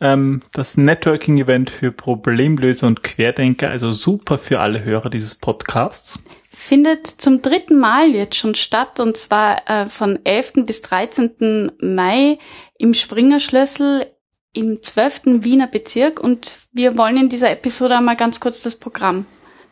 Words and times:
ähm, 0.00 0.40
das 0.52 0.78
Networking 0.78 1.38
Event 1.38 1.68
für 1.68 1.92
Problemlöser 1.92 2.86
und 2.86 3.02
Querdenker, 3.02 3.68
also 3.68 3.92
super 3.92 4.38
für 4.38 4.60
alle 4.60 4.84
Hörer 4.84 5.10
dieses 5.10 5.34
Podcasts. 5.34 6.18
Findet 6.48 7.06
zum 7.06 7.42
dritten 7.42 7.78
Mal 7.78 8.14
jetzt 8.14 8.36
schon 8.36 8.54
statt 8.54 8.98
und 8.98 9.18
zwar 9.18 9.68
äh, 9.68 9.86
von 9.86 10.18
11. 10.24 10.64
bis 10.64 10.80
13. 10.80 11.72
Mai 11.82 12.38
im 12.78 12.94
Springerschlüssel 12.94 14.06
im 14.54 14.80
12. 14.80 15.44
Wiener 15.44 15.66
Bezirk 15.66 16.20
und 16.20 16.50
wir 16.72 16.96
wollen 16.96 17.18
in 17.18 17.28
dieser 17.28 17.50
Episode 17.50 17.98
einmal 17.98 18.16
ganz 18.16 18.40
kurz 18.40 18.62
das 18.62 18.76
Programm 18.76 19.26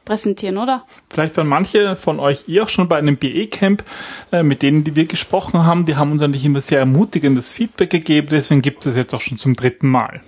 präsentieren, 0.04 0.58
oder? 0.58 0.84
Vielleicht 1.10 1.36
waren 1.36 1.48
manche 1.48 1.96
von 1.96 2.20
euch 2.20 2.48
eh 2.48 2.60
auch 2.60 2.68
schon 2.68 2.88
bei 2.88 2.96
einem 2.96 3.16
BE-Camp, 3.16 3.84
äh, 4.32 4.42
mit 4.42 4.62
denen, 4.62 4.84
die 4.84 4.96
wir 4.96 5.06
gesprochen 5.06 5.64
haben. 5.64 5.86
Die 5.86 5.96
haben 5.96 6.12
uns 6.12 6.22
eigentlich 6.22 6.44
immer 6.44 6.60
sehr 6.60 6.78
ermutigendes 6.78 7.52
Feedback 7.52 7.90
gegeben, 7.90 8.28
deswegen 8.30 8.62
gibt 8.62 8.86
es 8.86 8.96
jetzt 8.96 9.14
auch 9.14 9.20
schon 9.20 9.38
zum 9.38 9.56
dritten 9.56 9.88
Mal. 9.88 10.20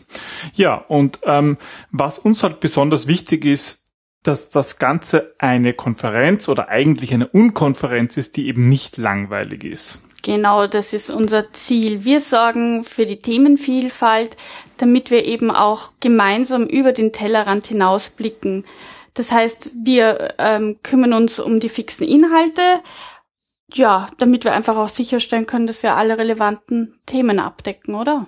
Ja, 0.55 0.75
und 0.75 1.21
ähm, 1.25 1.57
was 1.91 2.19
uns 2.19 2.43
halt 2.43 2.61
besonders 2.61 3.07
wichtig 3.07 3.45
ist, 3.45 3.83
dass 4.27 4.51
das 4.51 4.79
Ganze 4.79 5.35
eine 5.39 5.73
Konferenz 5.73 6.49
oder 6.49 6.69
eigentlich 6.69 7.15
eine 7.15 7.29
Unkonferenz 7.29 8.17
ist, 8.17 8.37
die 8.37 8.49
eben 8.49 8.69
nicht 8.69 8.97
langweilig 8.97 9.65
ist. 9.65 10.01
Genau, 10.23 10.67
das 10.67 10.93
ist 10.93 11.11
unser 11.11 11.53
Ziel. 11.53 12.05
Wir 12.05 12.21
sorgen 12.21 12.83
für 12.83 13.07
die 13.07 13.21
Themenvielfalt, 13.21 14.37
damit 14.79 15.13
wir 15.13 15.25
eben 15.25 15.53
auch 15.53 15.93
gemeinsam 16.01 16.67
über 16.67 16.91
den 16.91 17.13
Tellerrand 17.13 17.69
hinausblicken. 17.69 18.65
Das 19.17 19.33
heißt, 19.33 19.71
wir 19.83 20.35
ähm, 20.39 20.77
kümmern 20.83 21.15
uns 21.15 21.41
um 21.41 21.59
die 21.59 21.71
fixen 21.71 22.07
Inhalte, 22.07 22.61
ja, 23.73 24.09
damit 24.19 24.45
wir 24.45 24.53
einfach 24.53 24.77
auch 24.77 24.91
sicherstellen 24.91 25.47
können, 25.47 25.67
dass 25.67 25.83
wir 25.83 25.97
alle 25.97 26.19
relevanten 26.19 26.99
Themen 27.07 27.41
abdecken, 27.41 27.95
oder? 27.95 28.27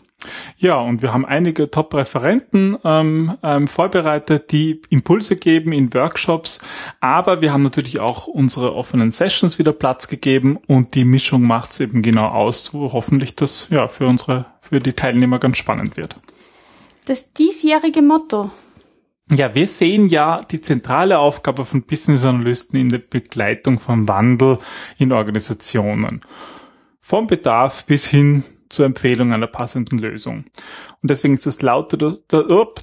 Ja, 0.56 0.81
und 0.81 1.03
wir 1.03 1.12
haben 1.12 1.27
einige 1.27 1.70
Top-Referenten 1.70 2.78
ähm, 2.84 3.37
ähm, 3.43 3.69
vorbereitet, 3.69 4.50
die 4.50 4.81
Impulse 4.88 5.37
geben 5.37 5.72
in 5.72 5.93
Workshops, 5.93 6.59
aber 7.00 7.43
wir 7.43 7.53
haben 7.53 7.62
natürlich 7.62 8.00
auch 8.00 8.27
unsere 8.27 8.75
offenen 8.75 9.10
Sessions 9.10 9.59
wieder 9.59 9.72
Platz 9.72 10.09
gegeben 10.09 10.59
und 10.66 10.94
die 10.94 11.04
Mischung 11.04 11.43
macht 11.43 11.72
es 11.72 11.81
eben 11.81 12.00
genau 12.00 12.28
aus, 12.28 12.72
wo 12.72 12.93
hoffentlich 12.93 13.37
das 13.37 13.69
ja 13.71 13.88
für 13.88 14.06
unsere, 14.06 14.47
für 14.60 14.81
die 14.81 14.94
Teilnehmer 14.94 15.38
ganz 15.38 15.59
spannend 15.59 15.98
wird. 15.98 16.16
Das 17.04 17.32
diesjährige 17.34 18.03
Motto 18.03 18.50
ja, 19.31 19.55
wir 19.55 19.66
sehen 19.66 20.09
ja 20.09 20.41
die 20.41 20.61
zentrale 20.61 21.19
Aufgabe 21.19 21.65
von 21.65 21.83
Business 21.83 22.25
Analysten 22.25 22.78
in 22.78 22.89
der 22.89 22.99
Begleitung 22.99 23.78
von 23.78 24.09
Wandel 24.09 24.59
in 24.99 25.12
Organisationen. 25.12 26.22
Vom 27.00 27.27
Bedarf 27.27 27.84
bis 27.84 28.06
hin 28.06 28.44
zur 28.69 28.87
Empfehlung 28.87 29.33
einer 29.33 29.47
passenden 29.47 29.99
Lösung. 29.99 30.44
Und 31.03 31.11
deswegen 31.11 31.34
ist 31.34 31.47
das 31.47 31.62
laute, 31.62 31.97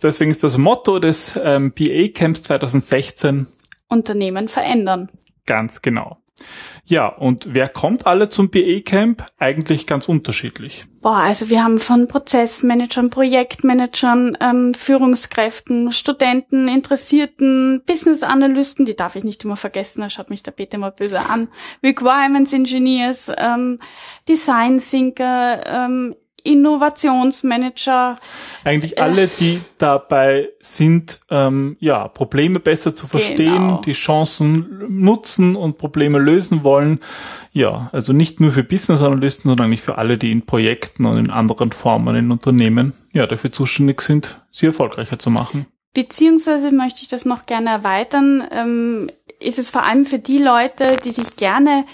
deswegen 0.02 0.32
ist 0.32 0.44
das 0.44 0.58
Motto 0.58 1.00
des 1.00 1.40
ähm, 1.42 1.74
BA 1.74 2.08
Camps 2.14 2.44
2016 2.44 3.48
Unternehmen 3.88 4.48
verändern. 4.48 5.10
Ganz 5.46 5.82
genau. 5.82 6.18
Ja, 6.88 7.08
und 7.08 7.56
wer 7.56 7.68
kommt 7.68 8.06
alle 8.06 8.30
zum 8.30 8.50
BE-Camp? 8.50 9.26
Eigentlich 9.40 9.88
ganz 9.88 10.08
unterschiedlich. 10.08 10.86
Boah, 11.02 11.18
also 11.18 11.50
wir 11.50 11.64
haben 11.64 11.80
von 11.80 12.08
Prozessmanagern, 12.08 13.10
Projektmanagern, 13.10 14.38
ähm, 14.40 14.74
Führungskräften, 14.76 15.92
Studenten, 15.92 16.68
Interessierten, 16.68 17.82
Business-Analysten, 17.88 18.86
die 18.86 18.96
darf 18.96 19.16
ich 19.16 19.24
nicht 19.24 19.44
immer 19.44 19.56
vergessen, 19.56 20.02
da 20.02 20.10
schaut 20.10 20.30
mich 20.30 20.44
der 20.44 20.52
Peter 20.52 20.78
mal 20.78 20.92
böse 20.92 21.20
an, 21.20 21.48
Requirements 21.84 22.54
Engineers, 22.54 23.32
ähm, 23.38 23.80
Design 24.28 24.80
Thinker, 24.80 25.64
ähm, 25.66 26.16
Innovationsmanager. 26.46 28.16
Eigentlich 28.64 29.02
alle, 29.02 29.28
die 29.28 29.62
dabei 29.78 30.50
sind, 30.62 31.20
ähm, 31.30 31.76
ja, 31.80 32.08
Probleme 32.08 32.60
besser 32.60 32.96
zu 32.96 33.08
verstehen, 33.08 33.54
genau. 33.54 33.82
die 33.82 33.94
Chancen 33.94 34.84
nutzen 34.88 35.56
und 35.56 35.78
Probleme 35.78 36.20
lösen 36.20 36.64
wollen. 36.64 37.00
Ja, 37.52 37.90
also 37.92 38.14
nicht 38.14 38.40
nur 38.40 38.52
für 38.52 38.64
Business 38.64 39.02
Analysten, 39.02 39.50
sondern 39.50 39.68
eigentlich 39.68 39.82
für 39.82 39.98
alle, 39.98 40.18
die 40.18 40.32
in 40.32 40.46
Projekten 40.46 41.06
und 41.06 41.18
in 41.18 41.30
anderen 41.30 41.72
Formen 41.72 42.16
in 42.16 42.32
Unternehmen, 42.32 42.94
ja, 43.14 43.28
dafür 43.28 43.52
zuständig 43.52 44.02
sind, 44.02 44.42
sie 44.52 44.68
erfolgreicher 44.68 45.20
zu 45.20 45.30
machen. 45.30 45.66
Beziehungsweise 45.94 46.72
möchte 46.72 47.02
ich 47.02 47.08
das 47.08 47.26
noch 47.26 47.46
gerne 47.46 47.70
erweitern, 47.70 48.44
ähm, 48.52 49.10
ist 49.40 49.60
es 49.60 49.70
vor 49.70 49.84
allem 49.84 50.06
für 50.06 50.20
die 50.20 50.40
Leute, 50.40 50.98
die 51.04 51.12
sich 51.12 51.38
gerne 51.38 51.86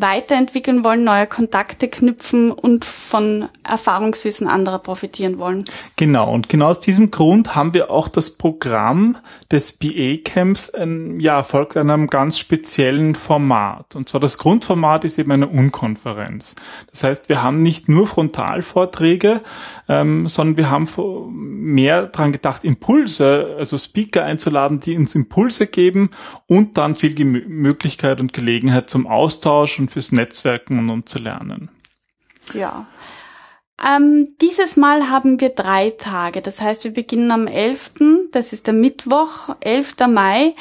weiterentwickeln 0.00 0.84
wollen, 0.84 1.04
neue 1.04 1.26
Kontakte 1.26 1.88
knüpfen 1.88 2.50
und 2.50 2.84
von 2.84 3.48
Erfahrungswissen 3.64 4.46
anderer 4.46 4.78
profitieren 4.78 5.38
wollen. 5.38 5.64
Genau, 5.96 6.32
und 6.32 6.48
genau 6.48 6.68
aus 6.68 6.80
diesem 6.80 7.10
Grund 7.10 7.54
haben 7.54 7.74
wir 7.74 7.90
auch 7.90 8.08
das 8.08 8.30
Programm 8.30 9.16
des 9.50 9.72
BA-Camps 9.72 10.72
ähm, 10.76 11.20
ja, 11.20 11.42
folgt 11.42 11.76
einem 11.76 12.06
ganz 12.08 12.38
speziellen 12.38 13.14
Format. 13.14 13.96
Und 13.96 14.08
zwar 14.08 14.20
das 14.20 14.38
Grundformat 14.38 15.04
ist 15.04 15.18
eben 15.18 15.32
eine 15.32 15.48
Unkonferenz. 15.48 16.54
Das 16.90 17.04
heißt, 17.04 17.28
wir 17.28 17.42
haben 17.42 17.60
nicht 17.60 17.88
nur 17.88 18.06
Frontalvorträge, 18.06 19.40
ähm, 19.88 20.28
sondern 20.28 20.56
wir 20.56 20.70
haben 20.70 20.86
mehr 21.32 22.06
dran 22.06 22.32
gedacht, 22.32 22.64
Impulse, 22.64 23.56
also 23.58 23.78
Speaker 23.78 24.24
einzuladen, 24.24 24.80
die 24.80 24.96
uns 24.96 25.14
Impulse 25.14 25.66
geben 25.66 26.10
und 26.46 26.76
dann 26.78 26.94
viel 26.94 27.14
Möglichkeit 27.24 28.20
und 28.20 28.32
Gelegenheit 28.32 28.90
zum 28.90 29.06
Austausch 29.06 29.78
fürs 29.88 30.12
Netzwerken 30.12 30.78
und 30.78 30.90
um 30.90 31.06
zu 31.06 31.18
lernen. 31.18 31.70
Ja. 32.54 32.86
Ähm, 33.84 34.34
dieses 34.40 34.76
Mal 34.76 35.08
haben 35.08 35.40
wir 35.40 35.50
drei 35.50 35.90
Tage. 35.90 36.42
Das 36.42 36.60
heißt, 36.60 36.84
wir 36.84 36.92
beginnen 36.92 37.30
am 37.30 37.46
11., 37.46 37.92
das 38.32 38.52
ist 38.52 38.66
der 38.66 38.74
Mittwoch, 38.74 39.54
11. 39.60 39.94
Mai, 40.08 40.54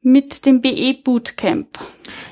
mit 0.00 0.44
dem 0.46 0.60
BE 0.60 0.94
Bootcamp. 1.02 1.78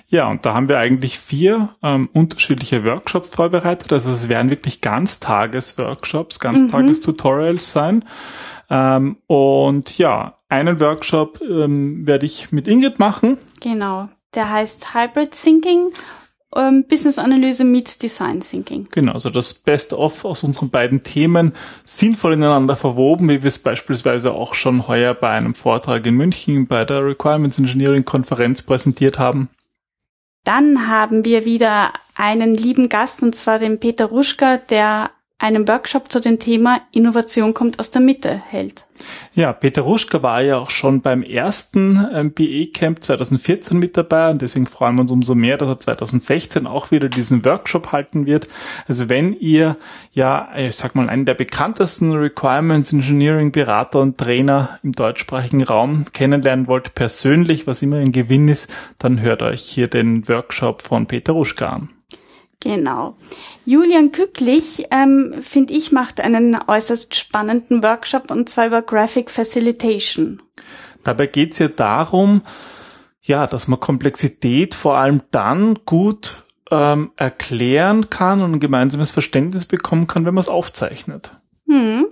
Ja, 0.09 0.29
und 0.29 0.45
da 0.45 0.55
haben 0.55 0.69
wir 0.69 0.79
eigentlich 0.79 1.19
vier 1.19 1.71
ähm, 1.83 2.11
unterschiedliche 2.13 2.85
Workshops 2.85 3.29
vorbereitet. 3.29 3.93
Also 3.93 4.11
es 4.11 4.29
werden 4.29 4.51
wirklich 4.51 4.83
Ganztages-Workshops, 4.83 6.39
Ganztages-Tutorials 6.39 7.67
mhm. 7.67 7.81
sein. 7.81 8.05
Ähm, 8.69 9.17
und 9.27 9.97
ja, 9.97 10.37
einen 10.51 10.81
Workshop 10.81 11.41
ähm, 11.41 12.07
werde 12.07 12.27
ich 12.27 12.53
mit 12.53 12.69
Ingrid 12.69 12.99
machen. 12.99 13.39
Genau. 13.61 14.09
Der 14.35 14.51
heißt 14.51 14.95
Hybrid 14.95 15.33
Thinking 15.33 15.93
ähm, 16.57 16.85
Business 16.89 17.19
Analyse 17.19 17.65
meets 17.65 17.99
Design 17.99 18.41
Thinking. 18.41 18.89
Genau, 18.91 19.13
also 19.13 19.31
das 19.31 19.55
Best-of 19.55 20.25
aus 20.25 20.43
unseren 20.43 20.71
beiden 20.71 21.03
Themen 21.03 21.53
sinnvoll 21.85 22.35
ineinander 22.35 22.77
verwoben, 22.77 23.29
wie 23.29 23.43
wir 23.43 23.49
es 23.49 23.59
beispielsweise 23.59 24.33
auch 24.33 24.55
schon 24.55 24.89
heuer 24.89 25.15
bei 25.15 25.31
einem 25.31 25.55
Vortrag 25.55 26.05
in 26.07 26.15
München 26.15 26.67
bei 26.67 26.85
der 26.85 27.05
Requirements 27.05 27.59
Engineering 27.59 28.05
Konferenz 28.05 28.63
präsentiert 28.63 29.19
haben. 29.19 29.49
Dann 30.45 30.89
haben 30.89 31.25
wir 31.25 31.45
wieder 31.45 31.93
einen 32.17 32.55
lieben 32.55 32.89
Gast, 32.89 33.23
und 33.23 33.35
zwar 33.35 33.59
den 33.59 33.79
Peter 33.79 34.07
Ruschka, 34.07 34.57
der 34.57 35.11
einen 35.43 35.67
Workshop 35.67 36.11
zu 36.11 36.21
dem 36.21 36.39
Thema 36.39 36.81
Innovation 36.93 37.53
kommt 37.53 37.81
aus 37.81 37.91
der 37.91 38.01
Mitte 38.01 38.41
hält. 38.49 38.87
Ja, 39.35 39.53
Peter 39.53 39.83
Ruschka 39.83 40.23
war 40.23 40.41
ja 40.43 40.59
auch 40.59 40.71
schon 40.71 41.01
beim 41.01 41.25
ersten 41.25 42.07
ähm, 42.15 42.31
BE 42.31 42.67
Camp 42.69 43.03
2014 43.03 43.77
mit 43.77 43.97
dabei 43.97 44.31
und 44.31 44.41
deswegen 44.41 44.67
freuen 44.67 44.95
wir 44.95 45.03
uns 45.03 45.11
umso 45.11 45.35
mehr, 45.35 45.57
dass 45.59 45.69
er 45.69 45.81
2016 45.81 46.69
auch 46.69 46.93
wieder 46.93 47.09
diesen 47.09 47.45
Workshop 47.45 47.91
halten 47.91 48.27
wird. 48.27 48.49
Also 48.87 49.09
wenn 49.09 49.33
ihr 49.33 49.77
ja, 50.13 50.49
ich 50.57 50.77
sag 50.77 50.95
mal, 50.95 51.09
einen 51.09 51.25
der 51.25 51.35
bekanntesten 51.35 52.13
Requirements 52.13 52.93
Engineering 52.93 53.51
Berater 53.51 53.99
und 53.99 54.19
Trainer 54.19 54.79
im 54.85 54.93
deutschsprachigen 54.93 55.65
Raum 55.65 56.05
kennenlernen 56.13 56.69
wollt, 56.69 56.95
persönlich, 56.95 57.67
was 57.67 57.83
immer 57.83 57.97
ein 57.97 58.13
Gewinn 58.13 58.47
ist, 58.47 58.73
dann 58.99 59.21
hört 59.21 59.43
euch 59.43 59.63
hier 59.63 59.89
den 59.89 60.29
Workshop 60.29 60.83
von 60.83 61.07
Peter 61.07 61.33
Ruschka 61.33 61.67
an. 61.67 61.89
Genau. 62.63 63.17
Julian 63.65 64.13
Kücklich, 64.13 64.87
ähm, 64.93 65.35
finde 65.41 65.73
ich, 65.73 65.91
macht 65.91 66.21
einen 66.21 66.57
äußerst 66.65 67.13
spannenden 67.15 67.83
Workshop 67.83 68.31
und 68.31 68.49
zwar 68.49 68.69
über 68.69 68.83
Graphic 68.83 69.31
Facilitation. 69.31 70.41
Dabei 71.03 71.27
geht 71.27 71.53
es 71.53 71.59
ja 71.59 71.67
darum, 71.67 72.43
ja, 73.21 73.49
dass 73.49 73.67
man 73.67 73.81
Komplexität 73.81 74.75
vor 74.75 74.97
allem 74.97 75.23
dann 75.33 75.81
gut 75.87 76.45
ähm, 76.71 77.11
erklären 77.17 78.11
kann 78.11 78.43
und 78.43 78.53
ein 78.53 78.61
gemeinsames 78.61 79.11
Verständnis 79.11 79.67
bekommen 79.67 80.07
kann, 80.07 80.25
wenn 80.25 80.35
man 80.35 80.43
es 80.43 80.49
aufzeichnet. 80.49 81.33
Hm. 81.69 82.07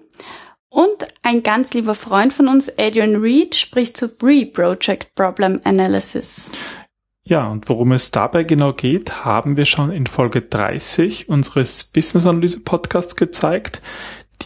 Und 0.69 1.07
ein 1.23 1.43
ganz 1.45 1.75
lieber 1.75 1.95
Freund 1.95 2.33
von 2.33 2.49
uns, 2.49 2.73
Adrian 2.77 3.17
Reed, 3.17 3.55
spricht 3.55 3.97
zu 3.97 4.09
Pre-Project 4.09 5.15
Problem 5.15 5.61
Analysis. 5.65 6.51
Ja, 7.31 7.47
und 7.47 7.69
worum 7.69 7.93
es 7.93 8.11
dabei 8.11 8.43
genau 8.43 8.73
geht, 8.73 9.25
haben 9.25 9.57
wir 9.57 9.65
schon 9.65 9.93
in 9.93 10.09
Folge 10.09 10.43
30 10.43 11.29
unseres 11.29 11.85
Business 11.85 12.27
Analyse 12.27 12.65
Podcasts 12.65 13.15
gezeigt. 13.15 13.81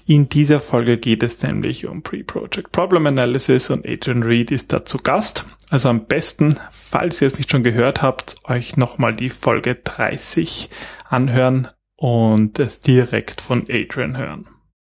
In 0.06 0.28
dieser 0.28 0.60
Folge 0.60 0.98
geht 0.98 1.22
es 1.22 1.42
nämlich 1.42 1.86
um 1.86 2.02
Pre-Project 2.02 2.72
Problem 2.72 3.06
Analysis 3.06 3.70
und 3.70 3.88
Adrian 3.88 4.22
Reed 4.22 4.50
ist 4.50 4.74
dazu 4.74 4.98
Gast. 4.98 5.46
Also 5.70 5.88
am 5.88 6.04
besten, 6.04 6.60
falls 6.72 7.22
ihr 7.22 7.26
es 7.26 7.38
nicht 7.38 7.50
schon 7.50 7.62
gehört 7.62 8.02
habt, 8.02 8.36
euch 8.44 8.76
nochmal 8.76 9.16
die 9.16 9.30
Folge 9.30 9.76
30 9.76 10.68
anhören 11.08 11.68
und 11.96 12.58
es 12.58 12.80
direkt 12.80 13.40
von 13.40 13.64
Adrian 13.70 14.18
hören. 14.18 14.46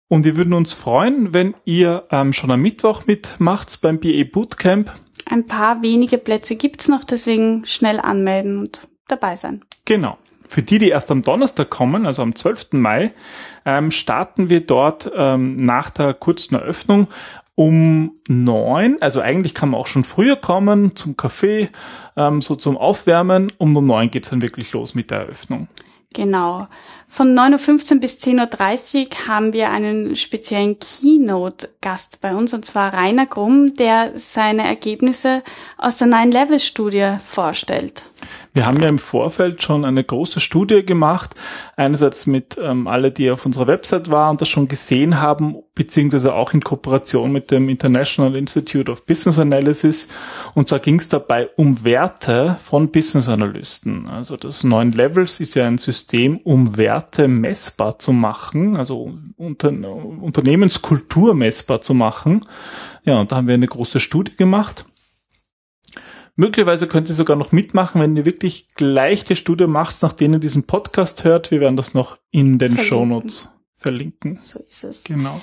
Und 0.09 0.25
wir 0.25 0.37
würden 0.37 0.53
uns 0.53 0.73
freuen, 0.73 1.33
wenn 1.33 1.55
ihr 1.65 2.07
ähm, 2.11 2.33
schon 2.33 2.51
am 2.51 2.61
Mittwoch 2.61 3.07
mitmacht 3.07 3.81
beim 3.81 3.99
BA 3.99 4.25
Bootcamp. 4.31 4.91
Ein 5.29 5.45
paar 5.45 5.81
wenige 5.83 6.17
Plätze 6.17 6.55
gibt's 6.55 6.87
noch, 6.87 7.03
deswegen 7.03 7.63
schnell 7.65 7.99
anmelden 7.99 8.59
und 8.59 8.81
dabei 9.07 9.35
sein. 9.35 9.63
Genau. 9.85 10.17
Für 10.47 10.63
die, 10.63 10.79
die 10.79 10.89
erst 10.89 11.11
am 11.11 11.21
Donnerstag 11.21 11.69
kommen, 11.69 12.07
also 12.07 12.23
am 12.23 12.33
12. 12.33 12.69
Mai, 12.71 13.13
ähm, 13.65 13.91
starten 13.91 14.49
wir 14.49 14.61
dort 14.61 15.11
ähm, 15.15 15.55
nach 15.57 15.91
der 15.91 16.15
kurzen 16.15 16.55
Eröffnung 16.55 17.07
um 17.53 18.13
neun. 18.27 18.97
Also 19.01 19.21
eigentlich 19.21 19.53
kann 19.53 19.69
man 19.69 19.79
auch 19.79 19.87
schon 19.87 20.03
früher 20.03 20.37
kommen 20.37 20.95
zum 20.95 21.15
Kaffee, 21.17 21.69
ähm, 22.17 22.41
so 22.41 22.55
zum 22.55 22.77
Aufwärmen. 22.77 23.51
Um 23.59 23.75
um 23.75 23.85
neun 23.85 24.09
geht's 24.09 24.29
dann 24.29 24.41
wirklich 24.41 24.71
los 24.71 24.95
mit 24.95 25.11
der 25.11 25.19
Eröffnung. 25.19 25.67
Genau. 26.13 26.67
Von 27.07 27.37
9.15 27.37 27.93
Uhr 27.93 27.99
bis 27.99 28.17
10.30 28.17 29.05
Uhr 29.05 29.27
haben 29.27 29.53
wir 29.53 29.69
einen 29.69 30.15
speziellen 30.15 30.77
Keynote-Gast 30.79 32.19
bei 32.21 32.35
uns, 32.35 32.53
und 32.53 32.65
zwar 32.65 32.93
Rainer 32.93 33.27
Grumm, 33.27 33.75
der 33.75 34.13
seine 34.15 34.63
Ergebnisse 34.63 35.43
aus 35.77 35.97
der 35.97 36.07
Nine-Level-Studie 36.07 37.17
vorstellt. 37.23 38.08
Wir 38.53 38.65
haben 38.65 38.79
ja 38.79 38.87
im 38.87 38.99
Vorfeld 38.99 39.61
schon 39.61 39.85
eine 39.85 40.03
große 40.03 40.39
Studie 40.39 40.83
gemacht, 40.83 41.35
einerseits 41.75 42.25
mit 42.25 42.59
ähm, 42.61 42.87
alle, 42.87 43.11
die 43.11 43.29
auf 43.29 43.45
unserer 43.45 43.67
Website 43.67 44.09
waren 44.09 44.31
und 44.31 44.41
das 44.41 44.49
schon 44.49 44.67
gesehen 44.67 45.21
haben, 45.21 45.57
beziehungsweise 45.75 46.33
auch 46.33 46.53
in 46.53 46.61
Kooperation 46.61 47.31
mit 47.31 47.51
dem 47.51 47.69
International 47.69 48.35
Institute 48.35 48.91
of 48.91 49.05
Business 49.05 49.39
Analysis. 49.39 50.07
Und 50.55 50.67
zwar 50.67 50.79
ging 50.79 50.99
es 50.99 51.09
dabei 51.09 51.49
um 51.57 51.85
Werte 51.85 52.57
von 52.63 52.91
Business 52.91 53.29
Analysten. 53.29 54.09
Also 54.09 54.35
das 54.35 54.63
Neun 54.63 54.91
Levels 54.91 55.39
ist 55.39 55.53
ja 55.53 55.67
ein 55.67 55.77
System, 55.77 56.37
um 56.39 56.75
Werte 56.77 57.27
messbar 57.27 57.99
zu 57.99 58.11
machen, 58.13 58.77
also 58.77 59.13
unter, 59.37 59.69
Unternehmenskultur 59.69 61.35
messbar 61.35 61.81
zu 61.81 61.93
machen. 61.93 62.45
Ja, 63.03 63.19
und 63.19 63.31
da 63.31 63.37
haben 63.37 63.47
wir 63.47 63.55
eine 63.55 63.67
große 63.67 63.99
Studie 63.99 64.35
gemacht. 64.35 64.85
Möglicherweise 66.39 66.87
könnt 66.87 67.09
ihr 67.09 67.15
sogar 67.15 67.35
noch 67.35 67.51
mitmachen, 67.51 67.99
wenn 67.99 68.15
ihr 68.15 68.23
wirklich 68.23 68.69
gleich 68.73 69.25
die 69.25 69.35
Studie 69.35 69.67
macht, 69.67 70.01
nachdem 70.01 70.31
ihr 70.31 70.39
diesen 70.39 70.63
Podcast 70.63 71.25
hört. 71.25 71.51
Wir 71.51 71.59
werden 71.59 71.75
das 71.75 71.93
noch 71.93 72.17
in 72.31 72.57
den 72.57 72.71
verlinken. 72.71 72.85
Shownotes 72.85 73.49
verlinken. 73.75 74.37
So 74.37 74.59
ist 74.69 74.85
es. 74.85 75.03
Genau. 75.03 75.41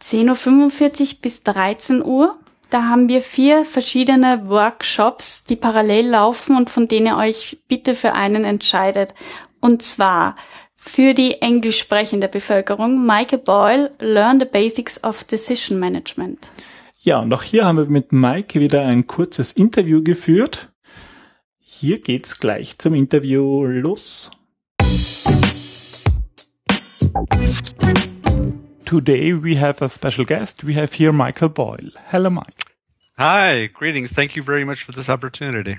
10.45 0.00 1.00
Uhr 1.00 1.20
bis 1.20 1.42
13 1.42 2.04
Uhr. 2.04 2.38
Da 2.70 2.84
haben 2.84 3.08
wir 3.08 3.20
vier 3.20 3.64
verschiedene 3.64 4.48
Workshops, 4.48 5.42
die 5.42 5.56
parallel 5.56 6.10
laufen 6.10 6.56
und 6.56 6.70
von 6.70 6.86
denen 6.86 7.06
ihr 7.06 7.16
euch 7.16 7.58
bitte 7.66 7.96
für 7.96 8.12
einen 8.12 8.44
entscheidet. 8.44 9.14
Und 9.58 9.82
zwar 9.82 10.36
für 10.76 11.12
die 11.12 11.42
englisch 11.42 11.80
sprechende 11.80 12.28
Bevölkerung 12.28 13.04
Michael 13.04 13.40
Boyle, 13.40 13.90
Learn 13.98 14.38
the 14.38 14.46
Basics 14.46 15.02
of 15.02 15.24
Decision 15.24 15.80
Management. 15.80 16.52
Ja, 17.02 17.18
und 17.20 17.32
auch 17.32 17.42
hier 17.42 17.64
haben 17.64 17.78
wir 17.78 17.86
mit 17.86 18.12
Mike 18.12 18.60
wieder 18.60 18.84
ein 18.84 19.06
kurzes 19.06 19.52
Interview 19.52 20.02
geführt. 20.02 20.68
Hier 21.58 21.98
geht's 21.98 22.38
gleich 22.38 22.76
zum 22.76 22.92
Interview 22.92 23.64
los. 23.64 24.30
Today 28.84 29.32
we 29.32 29.58
have 29.58 29.82
a 29.82 29.88
special 29.88 30.26
guest. 30.26 30.66
We 30.66 30.74
have 30.74 30.94
here 30.94 31.10
Michael 31.10 31.48
Boyle. 31.48 31.90
Hello, 32.10 32.28
Mike. 32.28 32.66
Hi, 33.16 33.70
greetings. 33.72 34.12
Thank 34.12 34.36
you 34.36 34.42
very 34.42 34.66
much 34.66 34.84
for 34.84 34.92
this 34.92 35.08
opportunity. 35.08 35.78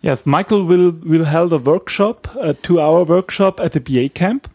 Yes, 0.00 0.26
Michael 0.26 0.64
will 0.64 0.90
will 1.04 1.26
hold 1.26 1.52
a 1.52 1.58
workshop, 1.58 2.26
a 2.40 2.54
two-hour 2.54 3.04
workshop 3.04 3.60
at 3.60 3.70
the 3.70 3.80
BA 3.80 4.08
camp, 4.08 4.48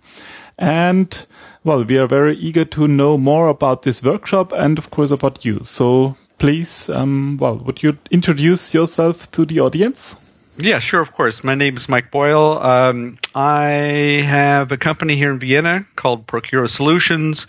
and 0.57 1.25
well, 1.63 1.83
we 1.83 1.97
are 1.97 2.07
very 2.07 2.35
eager 2.35 2.65
to 2.65 2.87
know 2.87 3.17
more 3.17 3.47
about 3.47 3.83
this 3.83 4.03
workshop 4.03 4.51
and, 4.51 4.77
of 4.77 4.89
course, 4.89 5.11
about 5.11 5.45
you. 5.45 5.61
So 5.63 6.17
please, 6.37 6.89
um, 6.89 7.37
well, 7.39 7.57
would 7.57 7.81
you 7.81 7.97
introduce 8.11 8.73
yourself 8.73 9.31
to 9.31 9.45
the 9.45 9.61
audience? 9.61 10.17
Yeah, 10.57 10.79
sure, 10.79 11.01
of 11.01 11.11
course. 11.13 11.43
My 11.43 11.55
name 11.55 11.77
is 11.77 11.89
Mike 11.89 12.11
Boyle. 12.11 12.61
Um, 12.61 13.17
I 13.33 14.23
have 14.25 14.71
a 14.71 14.77
company 14.77 15.15
here 15.15 15.31
in 15.31 15.39
Vienna 15.39 15.87
called 15.95 16.27
Procura 16.27 16.69
Solutions, 16.69 17.47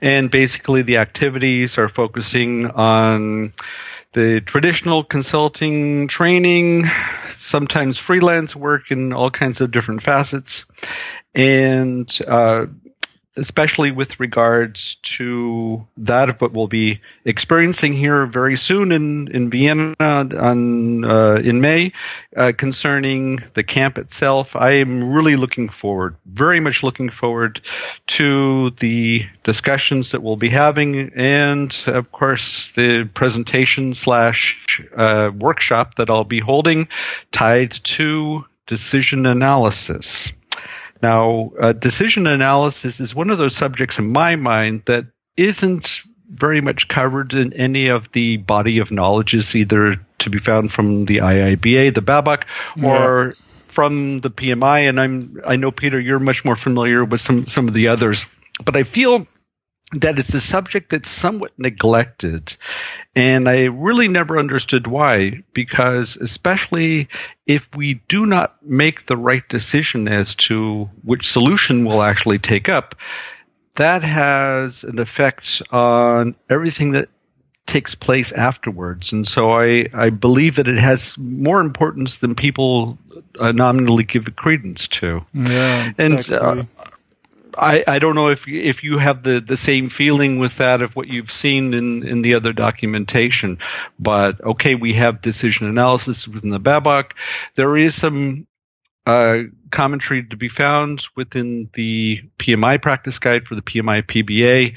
and 0.00 0.30
basically 0.30 0.82
the 0.82 0.98
activities 0.98 1.78
are 1.78 1.88
focusing 1.88 2.66
on 2.66 3.52
the 4.12 4.40
traditional 4.42 5.02
consulting 5.04 6.06
training, 6.06 6.88
sometimes 7.38 7.98
freelance 7.98 8.54
work 8.54 8.90
in 8.90 9.12
all 9.12 9.30
kinds 9.30 9.60
of 9.60 9.70
different 9.70 10.02
facets, 10.02 10.64
and 11.34 12.16
uh, 12.26 12.66
especially 13.38 13.90
with 13.90 14.18
regards 14.20 14.96
to 15.02 15.86
that 15.96 16.28
of 16.28 16.40
what 16.40 16.52
we'll 16.52 16.66
be 16.66 17.00
experiencing 17.24 17.94
here 17.94 18.26
very 18.26 18.56
soon 18.56 18.92
in, 18.92 19.28
in 19.28 19.48
Vienna 19.48 19.94
on, 19.98 21.04
uh, 21.04 21.36
in 21.36 21.60
May 21.60 21.92
uh, 22.36 22.52
concerning 22.56 23.42
the 23.54 23.62
camp 23.62 23.96
itself. 23.96 24.56
I 24.56 24.72
am 24.72 25.12
really 25.12 25.36
looking 25.36 25.68
forward, 25.68 26.16
very 26.26 26.60
much 26.60 26.82
looking 26.82 27.10
forward 27.10 27.60
to 28.08 28.70
the 28.70 29.26
discussions 29.44 30.10
that 30.10 30.22
we'll 30.22 30.36
be 30.36 30.48
having 30.48 31.12
and 31.14 31.76
of 31.86 32.10
course 32.12 32.70
the 32.72 33.08
presentation 33.14 33.94
slash 33.94 34.82
uh, 34.96 35.30
workshop 35.34 35.94
that 35.96 36.10
I'll 36.10 36.24
be 36.24 36.40
holding 36.40 36.88
tied 37.32 37.70
to 37.70 38.44
decision 38.66 39.26
analysis. 39.26 40.32
Now, 41.02 41.52
uh, 41.60 41.72
decision 41.72 42.26
analysis 42.26 43.00
is 43.00 43.14
one 43.14 43.30
of 43.30 43.38
those 43.38 43.56
subjects 43.56 43.98
in 43.98 44.12
my 44.12 44.36
mind 44.36 44.82
that 44.86 45.06
isn't 45.36 46.02
very 46.30 46.60
much 46.60 46.88
covered 46.88 47.32
in 47.32 47.52
any 47.54 47.88
of 47.88 48.10
the 48.12 48.36
body 48.36 48.78
of 48.78 48.90
knowledges, 48.90 49.54
either 49.54 49.96
to 50.18 50.30
be 50.30 50.38
found 50.38 50.72
from 50.72 51.06
the 51.06 51.18
IIBA, 51.18 51.94
the 51.94 52.02
BABAC, 52.02 52.42
or 52.82 53.28
yeah. 53.28 53.44
from 53.68 54.20
the 54.20 54.30
PMI. 54.30 54.88
And 54.88 55.00
I'm, 55.00 55.40
I 55.46 55.56
know 55.56 55.70
Peter, 55.70 55.98
you're 55.98 56.18
much 56.18 56.44
more 56.44 56.56
familiar 56.56 57.04
with 57.04 57.20
some, 57.20 57.46
some 57.46 57.68
of 57.68 57.74
the 57.74 57.88
others, 57.88 58.26
but 58.62 58.76
I 58.76 58.82
feel 58.82 59.26
that 59.92 60.18
it's 60.18 60.34
a 60.34 60.40
subject 60.40 60.90
that's 60.90 61.10
somewhat 61.10 61.52
neglected. 61.58 62.54
And 63.14 63.48
I 63.48 63.64
really 63.64 64.08
never 64.08 64.38
understood 64.38 64.86
why, 64.86 65.42
because 65.54 66.16
especially 66.16 67.08
if 67.46 67.66
we 67.74 67.94
do 68.08 68.26
not 68.26 68.62
make 68.62 69.06
the 69.06 69.16
right 69.16 69.48
decision 69.48 70.06
as 70.06 70.34
to 70.34 70.90
which 71.02 71.30
solution 71.30 71.86
we'll 71.86 72.02
actually 72.02 72.38
take 72.38 72.68
up, 72.68 72.96
that 73.76 74.02
has 74.02 74.84
an 74.84 74.98
effect 74.98 75.62
on 75.70 76.34
everything 76.50 76.92
that 76.92 77.08
takes 77.64 77.94
place 77.94 78.32
afterwards. 78.32 79.12
And 79.12 79.26
so 79.26 79.52
I, 79.52 79.88
I 79.94 80.10
believe 80.10 80.56
that 80.56 80.68
it 80.68 80.78
has 80.78 81.16
more 81.16 81.60
importance 81.60 82.16
than 82.16 82.34
people 82.34 82.98
uh, 83.38 83.52
nominally 83.52 84.04
give 84.04 84.24
credence 84.36 84.88
to. 84.88 85.24
Yeah, 85.32 85.92
exactly. 85.96 86.36
And 86.36 86.60
uh, 86.60 86.84
I, 87.58 87.82
I 87.86 87.98
don't 87.98 88.14
know 88.14 88.28
if 88.28 88.46
if 88.46 88.84
you 88.84 88.98
have 88.98 89.24
the, 89.24 89.40
the 89.40 89.56
same 89.56 89.90
feeling 89.90 90.38
with 90.38 90.58
that 90.58 90.80
of 90.80 90.94
what 90.94 91.08
you've 91.08 91.32
seen 91.32 91.74
in, 91.74 92.06
in 92.06 92.22
the 92.22 92.34
other 92.34 92.52
documentation, 92.52 93.58
but 93.98 94.42
okay, 94.42 94.76
we 94.76 94.94
have 94.94 95.20
decision 95.20 95.66
analysis 95.66 96.28
within 96.28 96.50
the 96.50 96.60
BABOK. 96.60 97.12
There 97.56 97.76
is 97.76 97.96
some 97.96 98.46
uh, 99.06 99.44
commentary 99.70 100.24
to 100.24 100.36
be 100.36 100.48
found 100.48 101.06
within 101.16 101.68
the 101.74 102.22
PMI 102.38 102.80
practice 102.80 103.18
guide 103.18 103.46
for 103.46 103.56
the 103.56 103.62
PMI 103.62 104.02
PBA. 104.02 104.76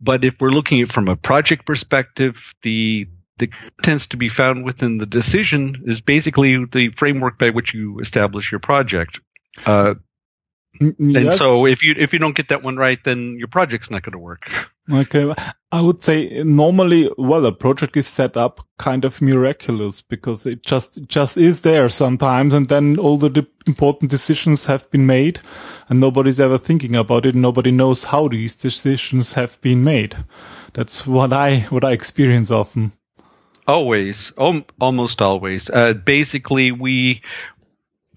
But 0.00 0.24
if 0.24 0.34
we're 0.40 0.50
looking 0.50 0.80
at 0.80 0.90
from 0.90 1.08
a 1.08 1.16
project 1.16 1.64
perspective, 1.66 2.34
the 2.62 3.08
the 3.38 3.46
contents 3.46 4.08
to 4.08 4.16
be 4.16 4.28
found 4.28 4.64
within 4.64 4.98
the 4.98 5.06
decision 5.06 5.84
is 5.86 6.00
basically 6.00 6.64
the 6.64 6.90
framework 6.96 7.38
by 7.38 7.50
which 7.50 7.74
you 7.74 8.00
establish 8.00 8.50
your 8.50 8.60
project. 8.60 9.20
Uh, 9.64 9.94
yes. 10.80 10.94
And 10.98 11.34
so 11.34 11.66
if 11.66 11.82
you 11.82 11.94
if 11.96 12.12
you 12.12 12.18
don't 12.18 12.34
get 12.34 12.48
that 12.48 12.62
one 12.62 12.76
right, 12.76 12.98
then 13.04 13.36
your 13.38 13.48
project's 13.48 13.90
not 13.90 14.02
going 14.02 14.12
to 14.12 14.18
work. 14.18 14.48
Okay, 14.90 15.32
I 15.70 15.80
would 15.80 16.02
say 16.02 16.42
normally, 16.42 17.08
well, 17.16 17.46
a 17.46 17.52
project 17.52 17.96
is 17.96 18.06
set 18.06 18.36
up 18.36 18.60
kind 18.78 19.04
of 19.04 19.22
miraculous 19.22 20.02
because 20.02 20.44
it 20.44 20.64
just 20.64 21.06
just 21.06 21.36
is 21.36 21.60
there 21.60 21.88
sometimes, 21.88 22.52
and 22.52 22.68
then 22.68 22.98
all 22.98 23.16
the 23.16 23.46
important 23.66 24.10
decisions 24.10 24.66
have 24.66 24.90
been 24.90 25.06
made, 25.06 25.40
and 25.88 26.00
nobody's 26.00 26.40
ever 26.40 26.58
thinking 26.58 26.96
about 26.96 27.26
it. 27.26 27.34
Nobody 27.34 27.70
knows 27.70 28.04
how 28.04 28.28
these 28.28 28.56
decisions 28.56 29.34
have 29.34 29.60
been 29.60 29.84
made. 29.84 30.16
That's 30.72 31.06
what 31.06 31.32
I 31.32 31.60
what 31.70 31.84
I 31.84 31.92
experience 31.92 32.50
often. 32.50 32.92
Always, 33.68 34.32
almost 34.36 35.22
always. 35.22 35.70
Uh, 35.70 35.92
basically, 35.92 36.72
we 36.72 37.22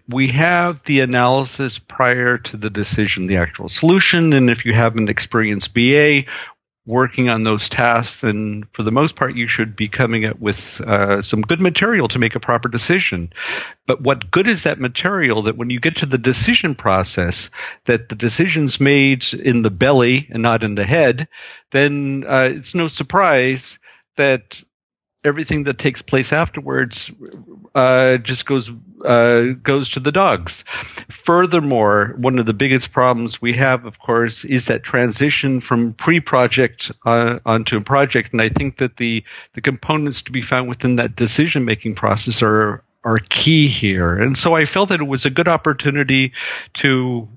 we 0.08 0.28
have 0.30 0.84
the 0.86 1.00
analysis 1.00 1.80
prior 1.80 2.38
to 2.38 2.58
the 2.58 2.70
decision, 2.70 3.28
the 3.28 3.38
actual 3.38 3.70
solution, 3.70 4.34
and 4.34 4.50
if 4.50 4.66
you 4.66 4.74
have 4.74 4.96
an 4.98 5.10
experienced 5.10 5.74
BA 5.74 6.24
working 6.88 7.30
on 7.30 7.44
those 7.44 7.68
tasks, 7.68 8.22
then 8.22 8.64
for 8.74 8.84
the 8.84 8.92
most 8.92 9.16
part, 9.16 9.36
you 9.36 9.48
should 9.48 9.76
be 9.76 9.88
coming 9.88 10.26
up 10.26 10.40
with 10.40 10.80
uh, 10.82 11.22
some 11.22 11.42
good 11.42 11.60
material 11.60 12.08
to 12.08 12.20
make 12.20 12.36
a 12.36 12.40
proper 12.40 12.70
decision. 12.70 13.34
But 13.88 14.02
what 14.02 14.30
good 14.30 14.48
is 14.48 14.64
that 14.64 14.80
material 14.80 15.42
that 15.44 15.58
when 15.58 15.72
you 15.72 15.80
get 15.80 15.98
to 15.98 16.06
the 16.06 16.20
decision 16.20 16.76
process, 16.76 17.50
that 17.86 18.10
the 18.10 18.16
decision's 18.16 18.80
made 18.80 19.26
in 19.34 19.64
the 19.64 19.72
belly 19.72 20.28
and 20.30 20.44
not 20.44 20.64
in 20.64 20.76
the 20.76 20.86
head, 20.86 21.28
then 21.72 22.24
uh, 22.28 22.50
it's 22.52 22.76
no 22.76 22.88
surprise 22.88 23.80
that 24.18 24.62
everything 25.26 25.64
that 25.64 25.78
takes 25.78 26.02
place 26.02 26.32
afterwards 26.32 27.12
uh, 27.74 28.18
just 28.18 28.46
goes 28.46 28.70
uh, 29.04 29.54
goes 29.62 29.90
to 29.90 30.00
the 30.00 30.12
dogs. 30.12 30.64
Furthermore, 31.26 32.14
one 32.18 32.40
of 32.40 32.46
the 32.46 32.54
biggest 32.54 32.92
problems 32.92 33.42
we 33.42 33.54
have, 33.54 33.86
of 33.86 34.00
course, 34.00 34.46
is 34.46 34.66
that 34.66 34.84
transition 34.84 35.60
from 35.60 35.94
pre-project 35.94 36.92
uh, 37.06 37.40
onto 37.46 37.78
a 37.78 37.82
project, 37.82 38.32
and 38.32 38.42
I 38.42 38.50
think 38.50 38.78
that 38.78 38.98
the 38.98 39.24
the 39.54 39.62
components 39.62 40.22
to 40.24 40.32
be 40.32 40.42
found 40.42 40.70
within 40.70 40.98
that 40.98 41.16
decision 41.16 41.66
making 41.66 41.96
process 41.96 42.42
are 42.42 42.84
are 43.04 43.20
key 43.20 43.68
here. 43.68 44.16
And 44.18 44.38
so 44.38 44.56
I 44.56 44.66
felt 44.66 44.90
that 44.90 45.02
it 45.02 45.08
was 45.08 45.26
a 45.26 45.30
good 45.30 45.48
opportunity 45.48 46.34
to 46.76 47.28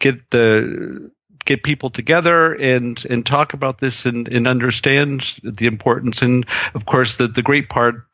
get 0.00 0.30
the 0.30 1.10
get 1.48 1.62
people 1.62 1.88
together 1.88 2.52
and 2.52 3.02
and 3.06 3.24
talk 3.24 3.54
about 3.54 3.80
this 3.80 4.04
and, 4.04 4.28
and 4.28 4.46
understand 4.46 5.24
the 5.42 5.66
importance. 5.66 6.20
And 6.20 6.46
of 6.74 6.84
course, 6.84 7.14
the 7.16 7.26
the 7.26 7.42
great 7.42 7.70
part 7.70 8.06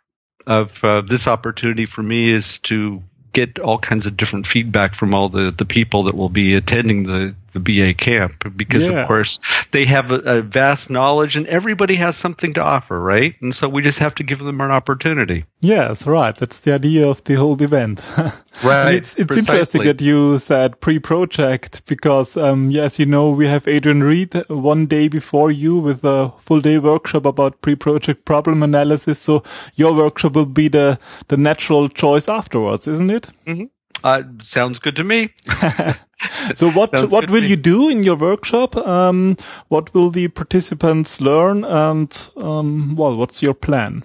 of 0.47 0.83
uh, 0.85 1.01
this 1.01 1.27
opportunity 1.27 1.87
for 1.87 2.03
me 2.03 2.31
is 2.31 2.59
to 2.61 3.03
get 3.33 3.59
all 3.59 3.79
kinds 3.79 4.07
of 4.07 4.17
different 4.17 4.47
feedback 4.47 4.95
from 4.95 5.13
all 5.13 5.29
the, 5.29 5.51
the 5.51 5.65
people 5.65 6.05
that 6.05 6.15
will 6.15 6.29
be 6.29 6.55
attending 6.55 7.03
the, 7.03 7.35
the 7.55 7.61
BA 7.61 7.95
camp 7.95 8.57
because 8.57 8.85
yeah. 8.85 9.01
of 9.01 9.09
course 9.09 9.39
they 9.71 9.87
have 9.87 10.11
a, 10.11 10.17
a, 10.17 10.43
vast 10.43 10.91
knowledge 10.91 11.37
and 11.37 11.47
everybody 11.47 11.95
has 11.95 12.17
something 12.17 12.53
to 12.53 12.63
offer, 12.63 13.01
right? 13.01 13.35
And 13.41 13.55
so 13.55 13.69
we 13.69 13.81
just 13.81 13.99
have 14.01 14.15
to 14.17 14.23
give 14.23 14.41
them 14.41 14.61
an 14.61 14.71
opportunity. 14.71 15.45
Yes, 15.61 16.07
right. 16.07 16.35
That's 16.37 16.59
the 16.59 16.75
idea 16.75 17.09
of 17.09 17.25
the 17.25 17.35
whole 17.35 17.61
event. 17.63 18.05
right. 18.65 18.95
it's 18.95 19.15
it's 19.17 19.37
interesting 19.37 19.85
that 19.85 20.01
you 20.01 20.39
said 20.39 20.81
pre-project 20.81 21.87
because, 21.87 22.37
um, 22.37 22.71
yes, 22.71 22.99
you 22.99 23.07
know, 23.07 23.31
we 23.31 23.47
have 23.47 23.67
Adrian 23.67 24.03
Reed 24.03 24.35
one 24.49 24.87
day 24.87 25.09
before 25.09 25.51
you 25.51 25.79
with 25.79 26.05
a 26.05 26.31
full 26.41 26.61
day 26.61 26.79
workshop 26.79 27.25
about 27.25 27.61
pre-project 27.63 28.25
problem 28.25 28.63
analysis. 28.63 29.19
So 29.19 29.43
your 29.75 29.95
workshop 29.95 30.35
will 30.35 30.47
be 30.47 30.69
the, 30.69 30.99
the 31.29 31.37
natural 31.37 31.89
choice 31.89 32.29
afterwards, 32.29 32.89
isn't 32.89 33.11
it? 33.11 33.29
Mm-hmm. 33.47 33.65
Uh, 34.05 34.23
sounds 34.43 34.79
good 34.79 34.95
to 34.97 35.03
me. 35.03 35.31
so 36.55 36.71
what 36.71 36.93
what 37.11 37.31
will 37.31 37.43
you 37.43 37.57
do 37.57 37.89
in 37.89 38.05
your 38.05 38.17
workshop? 38.17 38.77
Um, 38.77 39.37
what 39.69 39.95
will 39.95 40.11
the 40.11 40.29
participants 40.29 41.23
learn? 41.23 41.65
And 41.65 42.31
um, 42.37 42.97
well, 42.97 43.17
what's 43.17 43.43
your 43.43 43.55
plan? 43.55 44.05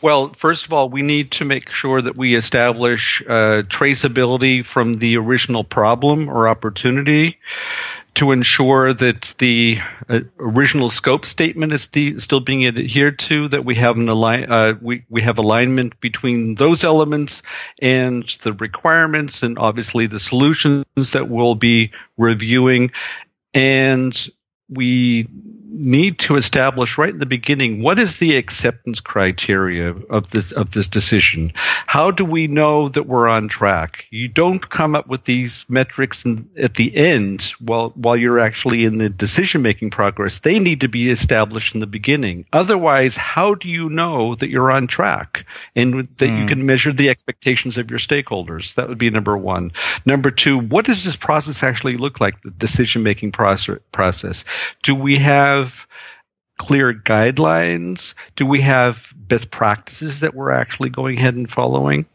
Well, 0.00 0.32
first 0.34 0.64
of 0.64 0.72
all, 0.72 0.88
we 0.88 1.02
need 1.02 1.30
to 1.32 1.44
make 1.44 1.70
sure 1.70 2.02
that 2.02 2.16
we 2.16 2.34
establish 2.34 3.22
uh, 3.28 3.62
traceability 3.68 4.64
from 4.64 4.98
the 4.98 5.16
original 5.16 5.62
problem 5.62 6.28
or 6.28 6.48
opportunity 6.48 7.38
to 8.14 8.32
ensure 8.32 8.92
that 8.92 9.34
the 9.38 9.78
uh, 10.08 10.20
original 10.38 10.90
scope 10.90 11.24
statement 11.24 11.72
is 11.72 11.88
de- 11.88 12.18
still 12.20 12.40
being 12.40 12.66
adhered 12.66 13.18
to, 13.18 13.48
that 13.48 13.64
we 13.64 13.74
have 13.76 13.96
an 13.96 14.08
align, 14.08 14.50
uh, 14.50 14.74
we, 14.80 15.04
we 15.08 15.22
have 15.22 15.38
alignment 15.38 15.98
between 16.00 16.54
those 16.56 16.84
elements 16.84 17.42
and 17.80 18.24
the 18.42 18.52
requirements 18.52 19.42
and 19.42 19.58
obviously 19.58 20.06
the 20.06 20.20
solutions 20.20 20.84
that 21.12 21.28
we'll 21.28 21.54
be 21.54 21.90
reviewing. 22.18 22.90
And 23.54 24.14
we 24.68 25.28
need 25.72 26.18
to 26.18 26.36
establish 26.36 26.98
right 26.98 27.12
in 27.12 27.18
the 27.18 27.26
beginning 27.26 27.82
what 27.82 27.98
is 27.98 28.16
the 28.16 28.36
acceptance 28.36 29.00
criteria 29.00 29.90
of 29.90 30.30
this 30.30 30.52
of 30.52 30.70
this 30.72 30.88
decision? 30.88 31.52
How 31.86 32.10
do 32.10 32.24
we 32.24 32.46
know 32.46 32.88
that 32.88 33.06
we're 33.06 33.28
on 33.28 33.48
track? 33.48 34.04
You 34.10 34.28
don't 34.28 34.68
come 34.68 34.94
up 34.94 35.08
with 35.08 35.24
these 35.24 35.64
metrics 35.68 36.24
in, 36.24 36.48
at 36.56 36.74
the 36.74 36.94
end 36.94 37.52
while 37.58 37.90
while 37.90 38.16
you're 38.16 38.38
actually 38.38 38.84
in 38.84 38.98
the 38.98 39.08
decision 39.08 39.62
making 39.62 39.90
progress. 39.90 40.38
They 40.38 40.58
need 40.58 40.80
to 40.80 40.88
be 40.88 41.10
established 41.10 41.74
in 41.74 41.80
the 41.80 41.86
beginning. 41.86 42.44
Otherwise 42.52 43.16
how 43.16 43.54
do 43.54 43.68
you 43.68 43.88
know 43.88 44.34
that 44.36 44.50
you're 44.50 44.70
on 44.70 44.86
track 44.86 45.46
and 45.74 46.08
that 46.18 46.26
mm. 46.26 46.36
you 46.36 46.42
hmm. 46.42 46.48
can 46.48 46.66
measure 46.66 46.92
the 46.92 47.08
expectations 47.08 47.78
of 47.78 47.90
your 47.90 47.98
stakeholders? 47.98 48.74
That 48.74 48.88
would 48.88 48.98
be 48.98 49.10
number 49.10 49.36
1 49.36 49.72
number 50.04 50.30
2 50.30 50.58
what 50.58 50.84
does 50.84 51.04
this 51.04 51.16
process 51.16 51.62
actually 51.62 51.96
look 51.96 52.20
like 52.20 52.40
the 52.42 52.50
decision 52.50 53.02
making 53.02 53.32
process 53.32 53.78
process? 53.92 54.44
Do 54.82 54.94
we 54.94 55.18
have 55.18 55.61
clear 56.62 56.94
guidelines? 56.94 58.14
Do 58.36 58.46
we 58.46 58.60
have 58.60 58.98
best 59.16 59.50
practices 59.50 60.20
that 60.20 60.32
we're 60.32 60.52
actually 60.52 60.90
going 60.90 61.18
ahead 61.18 61.34
and 61.34 61.50
following? 61.50 62.06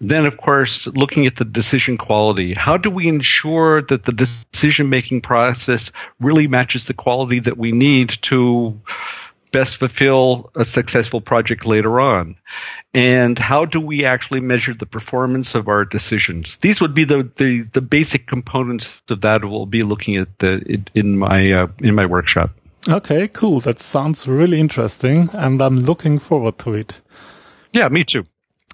Then, 0.00 0.24
of 0.24 0.36
course, 0.36 0.86
looking 0.86 1.26
at 1.26 1.34
the 1.34 1.44
decision 1.44 1.98
quality. 1.98 2.54
How 2.54 2.76
do 2.76 2.90
we 2.90 3.08
ensure 3.08 3.82
that 3.82 4.04
the 4.04 4.12
decision 4.12 4.88
making 4.88 5.22
process 5.22 5.90
really 6.20 6.46
matches 6.46 6.86
the 6.86 6.94
quality 6.94 7.40
that 7.40 7.58
we 7.58 7.72
need 7.72 8.10
to 8.22 8.80
best 9.50 9.78
fulfill 9.78 10.50
a 10.54 10.64
successful 10.64 11.20
project 11.20 11.66
later 11.66 12.00
on? 12.00 12.36
And 12.94 13.36
how 13.36 13.64
do 13.64 13.80
we 13.80 14.04
actually 14.04 14.40
measure 14.40 14.74
the 14.74 14.86
performance 14.86 15.56
of 15.56 15.66
our 15.66 15.84
decisions? 15.84 16.56
These 16.60 16.80
would 16.80 16.94
be 16.94 17.04
the, 17.04 17.28
the, 17.36 17.62
the 17.62 17.82
basic 17.82 18.28
components 18.28 19.02
of 19.10 19.22
that 19.22 19.44
we'll 19.44 19.66
be 19.66 19.82
looking 19.82 20.16
at 20.16 20.38
the, 20.38 20.84
in, 20.94 21.18
my 21.18 21.50
uh, 21.50 21.66
in 21.80 21.96
my 21.96 22.06
workshop. 22.06 22.50
Okay, 22.88 23.26
cool. 23.28 23.60
That 23.60 23.80
sounds 23.80 24.28
really 24.28 24.60
interesting, 24.60 25.28
and 25.32 25.60
I'm 25.60 25.80
looking 25.80 26.18
forward 26.20 26.58
to 26.58 26.74
it. 26.74 27.00
Yeah, 27.72 27.88
me 27.88 28.04
too. 28.04 28.22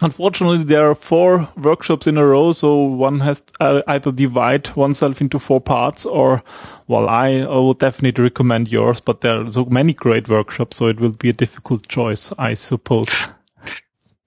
Unfortunately, 0.03 0.65
there 0.65 0.91
are 0.91 0.95
four 0.95 1.49
workshops 1.57 2.07
in 2.07 2.19
a 2.19 2.27
row, 2.27 2.53
so 2.53 2.77
one 2.77 3.21
has 3.21 3.41
to 3.41 3.53
uh, 3.61 3.83
either 3.87 4.13
divide 4.13 4.75
oneself 4.77 5.21
into 5.21 5.39
four 5.39 5.61
parts, 5.61 6.05
or, 6.05 6.43
well, 6.89 7.09
I, 7.09 7.41
I 7.41 7.59
would 7.59 7.79
definitely 7.79 8.23
recommend 8.23 8.73
yours, 8.73 9.01
but 9.01 9.21
there 9.21 9.47
are 9.47 9.51
so 9.51 9.65
many 9.67 9.95
great 9.95 10.29
workshops, 10.29 10.77
so 10.77 10.89
it 10.89 11.01
will 11.01 11.13
be 11.13 11.29
a 11.29 11.33
difficult 11.33 11.89
choice, 11.89 12.33
I 12.37 12.55
suppose. 12.55 13.09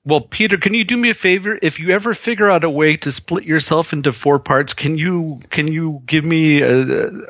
Well, 0.08 0.22
Peter, 0.22 0.58
can 0.58 0.76
you 0.76 0.84
do 0.84 0.96
me 0.96 1.10
a 1.10 1.16
favor? 1.16 1.58
If 1.60 1.80
you 1.80 1.90
ever 1.90 2.14
figure 2.14 2.48
out 2.48 2.64
a 2.64 2.70
way 2.70 2.96
to 2.98 3.12
split 3.12 3.44
yourself 3.44 3.92
into 3.92 4.14
four 4.14 4.38
parts, 4.38 4.76
can 4.76 5.00
you 5.00 5.40
can 5.50 5.68
you 5.68 6.04
give 6.06 6.24
me 6.24 6.62
uh, 6.62 6.68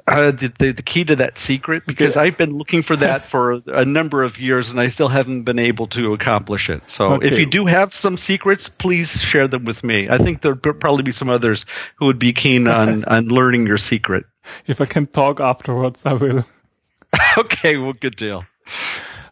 uh, 0.05 0.31
the, 0.31 0.53
the, 0.59 0.83
key 0.83 1.05
to 1.05 1.15
that 1.15 1.39
secret? 1.39 1.83
Because 1.87 2.17
I've 2.17 2.37
been 2.37 2.51
looking 2.51 2.81
for 2.81 2.97
that 2.97 3.25
for 3.29 3.61
a 3.67 3.85
number 3.85 4.23
of 4.23 4.37
years, 4.37 4.69
and 4.69 4.79
I 4.81 4.89
still 4.89 5.07
haven't 5.07 5.43
been 5.43 5.57
able 5.57 5.87
to 5.87 6.11
accomplish 6.11 6.69
it. 6.69 6.83
So, 6.87 7.13
okay. 7.13 7.27
if 7.27 7.39
you 7.39 7.45
do 7.45 7.65
have 7.65 7.93
some 7.93 8.17
secrets, 8.17 8.67
please 8.67 9.21
share 9.21 9.47
them 9.47 9.63
with 9.63 9.81
me. 9.81 10.09
I 10.09 10.17
think 10.17 10.41
there'll 10.41 10.57
probably 10.57 11.03
be 11.03 11.13
some 11.13 11.29
others 11.29 11.65
who 11.95 12.07
would 12.07 12.19
be 12.19 12.33
keen 12.33 12.67
on 12.67 13.05
on 13.05 13.27
learning 13.29 13.67
your 13.67 13.77
secret. 13.77 14.25
If 14.67 14.81
I 14.81 14.85
can 14.85 15.07
talk 15.07 15.39
afterwards, 15.39 16.05
I 16.05 16.13
will. 16.13 16.45
okay, 17.37 17.77
well, 17.77 17.93
good 17.93 18.17
deal. 18.17 18.43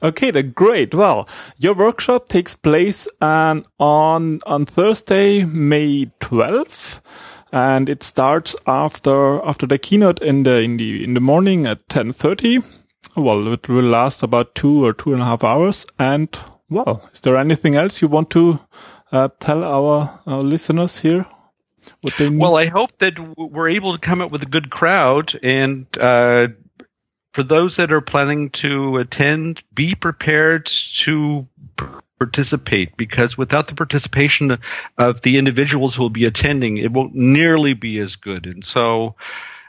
Okay, 0.04 0.32
then 0.32 0.52
great. 0.52 0.94
Well, 0.94 1.28
your 1.58 1.74
workshop 1.74 2.28
takes 2.28 2.56
place 2.56 3.08
um, 3.22 3.66
on 3.80 4.42
on 4.46 4.66
Thursday, 4.66 5.46
May 5.46 6.12
12th. 6.20 7.00
and 7.54 7.88
it 7.88 8.04
starts 8.04 8.56
after 8.66 9.40
after 9.46 9.68
the 9.68 9.78
keynote 9.78 10.22
in 10.22 10.44
the 10.44 10.58
in 10.60 10.78
the 10.78 11.04
in 11.04 11.14
the 11.14 11.22
morning 11.22 11.66
at 11.68 11.88
10:30. 11.88 12.64
Well, 13.16 13.54
it 13.54 13.70
will 13.70 13.86
last 13.86 14.24
about 14.24 14.56
two 14.56 14.84
or 14.84 14.92
two 14.92 15.14
and 15.14 15.22
a 15.22 15.26
half 15.26 15.44
hours. 15.44 15.86
And 16.00 16.28
well, 16.70 17.08
is 17.14 17.22
there 17.22 17.38
anything 17.38 17.76
else 17.76 18.02
you 18.02 18.08
want 18.08 18.32
to 18.32 18.60
uh, 19.12 19.30
tell 19.40 19.64
our, 19.64 20.20
our 20.26 20.42
listeners 20.42 21.00
here? 21.00 21.26
Well, 22.40 22.58
I 22.58 22.68
hope 22.68 22.98
that 23.00 23.20
we're 23.38 23.70
able 23.70 23.94
to 23.94 24.00
come 24.00 24.22
up 24.22 24.32
with 24.32 24.42
a 24.42 24.48
good 24.48 24.72
crowd 24.72 25.38
and 25.44 25.86
uh, 26.00 26.48
for 27.34 27.44
those 27.44 27.76
that 27.76 27.92
are 27.92 28.02
planning 28.02 28.50
to 28.52 28.98
attend, 28.98 29.62
be 29.74 29.96
prepared 29.96 30.68
to 30.68 31.48
participate 32.20 32.96
because 32.96 33.38
without 33.38 33.68
the 33.68 33.76
participation 33.76 34.58
of 34.98 35.22
the 35.24 35.38
individuals 35.38 35.96
who 35.96 36.04
will 36.04 36.10
be 36.10 36.26
attending, 36.26 36.78
it 36.78 36.92
won't 36.92 37.16
nearly 37.16 37.74
be 37.74 38.00
as 38.00 38.16
good. 38.16 38.46
And 38.46 38.64
so 38.64 39.16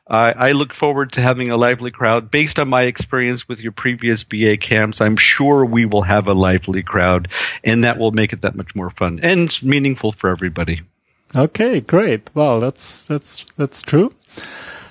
I 0.07 0.53
look 0.53 0.75
forward 0.75 1.13
to 1.13 1.23
having 1.23 1.51
a 1.51 1.57
lively 1.57 1.91
crowd. 1.91 2.31
Based 2.31 2.59
on 2.59 2.69
my 2.69 2.83
experience 2.83 3.49
with 3.49 3.61
your 3.61 3.73
previous 3.73 4.23
BA 4.23 4.59
camps, 4.59 5.01
I'm 5.01 5.17
sure 5.17 5.65
we 5.65 5.87
will 5.87 6.03
have 6.03 6.29
a 6.29 6.35
lively 6.35 6.83
crowd, 6.83 7.29
and 7.65 7.85
that 7.85 7.99
will 7.99 8.13
make 8.13 8.35
it 8.35 8.43
that 8.43 8.55
much 8.55 8.75
more 8.75 8.91
fun 8.91 9.21
and 9.23 9.51
meaningful 9.63 10.13
for 10.13 10.29
everybody. 10.29 10.83
Okay, 11.35 11.81
great. 11.81 12.29
Well, 12.35 12.61
that's 12.61 13.07
that's 13.07 13.47
that's 13.57 13.81
true. 13.81 14.15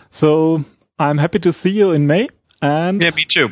So 0.09 0.65
I'm 0.97 1.19
happy 1.19 1.39
to 1.39 1.53
see 1.53 1.69
you 1.69 1.91
in 1.91 2.07
May. 2.07 2.27
And 2.63 3.01
yeah, 3.01 3.11
me 3.13 3.25
too. 3.25 3.51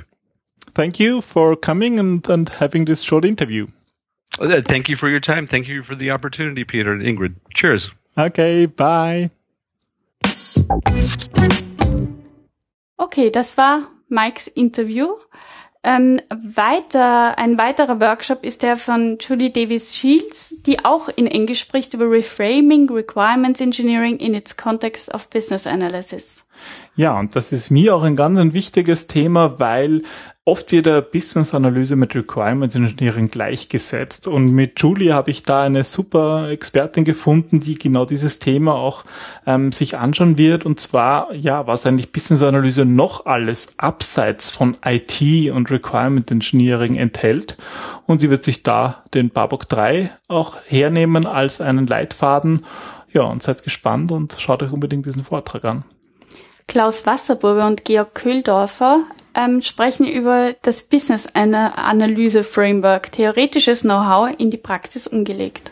Thank 0.74 0.98
you 0.98 1.20
for 1.20 1.58
coming 1.58 2.00
and, 2.00 2.26
and 2.30 2.48
having 2.48 2.86
this 2.86 3.02
short 3.02 3.26
interview. 3.26 3.68
Uh, 4.40 4.62
thank 4.66 4.88
you 4.88 4.96
for 4.96 5.10
your 5.10 5.20
time. 5.20 5.46
Thank 5.46 5.68
you 5.68 5.84
for 5.84 5.96
the 5.96 6.12
opportunity, 6.12 6.64
Peter 6.64 6.94
and 6.94 7.02
Ingrid. 7.02 7.36
Cheers. 7.54 7.90
Okay, 8.18 8.68
bye. 8.68 9.30
Okay, 12.98 13.30
das 13.30 13.58
war 13.58 13.90
Mikes 14.08 14.48
Interview. 14.48 15.18
Ähm, 15.84 16.22
weiter, 16.30 17.38
ein 17.38 17.58
weiterer 17.58 18.00
Workshop 18.00 18.46
ist 18.46 18.62
der 18.62 18.78
von 18.78 19.18
Julie 19.20 19.50
Davis 19.50 19.94
Shields, 19.98 20.56
die 20.62 20.86
auch 20.86 21.10
in 21.10 21.28
Englisch 21.28 21.60
spricht 21.60 21.94
über 21.94 22.10
Reframing 22.10 22.90
Requirements 22.90 23.60
Engineering 23.60 24.18
in 24.18 24.34
its 24.34 24.56
context 24.56 25.14
of 25.14 25.30
business 25.30 25.68
analysis. 25.68 26.46
Ja, 26.96 27.18
und 27.18 27.36
das 27.36 27.52
ist 27.52 27.70
mir 27.72 27.96
auch 27.96 28.04
ein 28.04 28.16
ganz 28.16 28.38
ein 28.38 28.54
wichtiges 28.54 29.08
Thema, 29.08 29.60
weil 29.60 30.02
oft 30.44 30.72
wird 30.72 30.88
der 30.88 31.02
Business 31.02 31.54
Analyse 31.54 31.96
mit 31.96 32.16
Requirements 32.16 32.76
Engineering 32.76 33.30
gleichgesetzt. 33.30 34.28
Und 34.28 34.52
mit 34.52 34.80
Julie 34.82 35.14
habe 35.14 35.30
ich 35.30 35.44
da 35.44 35.64
eine 35.64 35.84
super 35.84 36.50
Expertin 36.50 37.04
gefunden, 37.04 37.60
die 37.60 37.76
genau 37.76 38.06
dieses 38.06 38.40
Thema 38.40 38.74
auch 38.74 39.04
ähm, 39.46 39.72
sich 39.72 39.98
anschauen 39.98 40.38
wird. 40.38 40.66
Und 40.66 40.80
zwar, 40.80 41.34
ja, 41.34 41.68
was 41.68 41.86
eigentlich 41.86 42.12
Business 42.12 42.42
Analyse 42.42 42.86
noch 42.86 43.26
alles 43.26 43.76
abseits 43.78 44.50
von 44.50 44.76
IT 44.84 45.52
und 45.52 45.70
Requirement 45.70 46.30
Engineering 46.32 46.96
enthält. 46.96 47.58
Und 48.08 48.20
sie 48.20 48.30
wird 48.30 48.44
sich 48.44 48.64
da 48.64 49.04
den 49.14 49.30
Babok 49.30 49.70
3 49.70 50.10
auch 50.28 50.58
hernehmen 50.68 51.26
als 51.28 51.62
einen 51.62 51.86
Leitfaden. 51.86 52.66
Ja, 53.14 53.24
und 53.24 53.44
seid 53.44 53.64
gespannt 53.64 54.12
und 54.12 54.36
schaut 54.40 54.64
euch 54.64 54.72
unbedingt 54.72 55.06
diesen 55.06 55.24
Vortrag 55.24 55.66
an. 55.66 55.84
Klaus 56.72 57.06
Wasserburger 57.06 57.68
und 57.68 57.84
Georg 57.84 58.16
Köhldorfer 58.16 59.04
ähm, 59.36 59.62
sprechen 59.62 60.08
über 60.08 60.56
das 60.62 60.84
Business 60.84 61.28
Analyse 61.34 62.46
Framework, 62.46 63.12
theoretisches 63.12 63.82
Know-how 63.82 64.34
in 64.38 64.52
die 64.52 64.58
Praxis 64.58 65.06
umgelegt. 65.06 65.70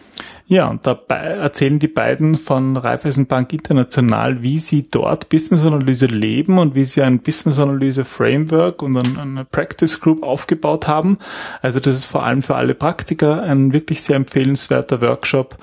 Ja, 0.50 0.68
und 0.68 0.88
dabei 0.88 1.18
erzählen 1.18 1.77
die 1.77 1.88
beiden 1.88 2.34
von 2.34 2.75
Raiffeisenbank 2.75 3.53
International, 3.53 4.41
wie 4.41 4.58
sie 4.58 4.82
dort 4.82 5.29
Business 5.29 5.63
Analyse 5.63 6.08
leben 6.08 6.58
und 6.58 6.74
wie 6.74 6.86
sie 6.86 7.03
ein 7.03 7.20
Business 7.20 7.60
Analyse 7.60 8.03
Framework 8.03 8.82
und 8.82 8.98
eine 8.98 9.46
Practice 9.46 10.00
Group 10.00 10.24
aufgebaut 10.24 10.88
haben. 10.88 11.20
Also 11.62 11.79
das 11.79 11.94
ist 11.94 12.06
vor 12.06 12.24
allem 12.24 12.41
für 12.41 12.56
alle 12.56 12.74
Praktiker 12.74 13.44
ein 13.44 13.74
wirklich 13.74 14.01
sehr 14.01 14.15
empfehlenswerter 14.15 15.01
Workshop, 15.01 15.56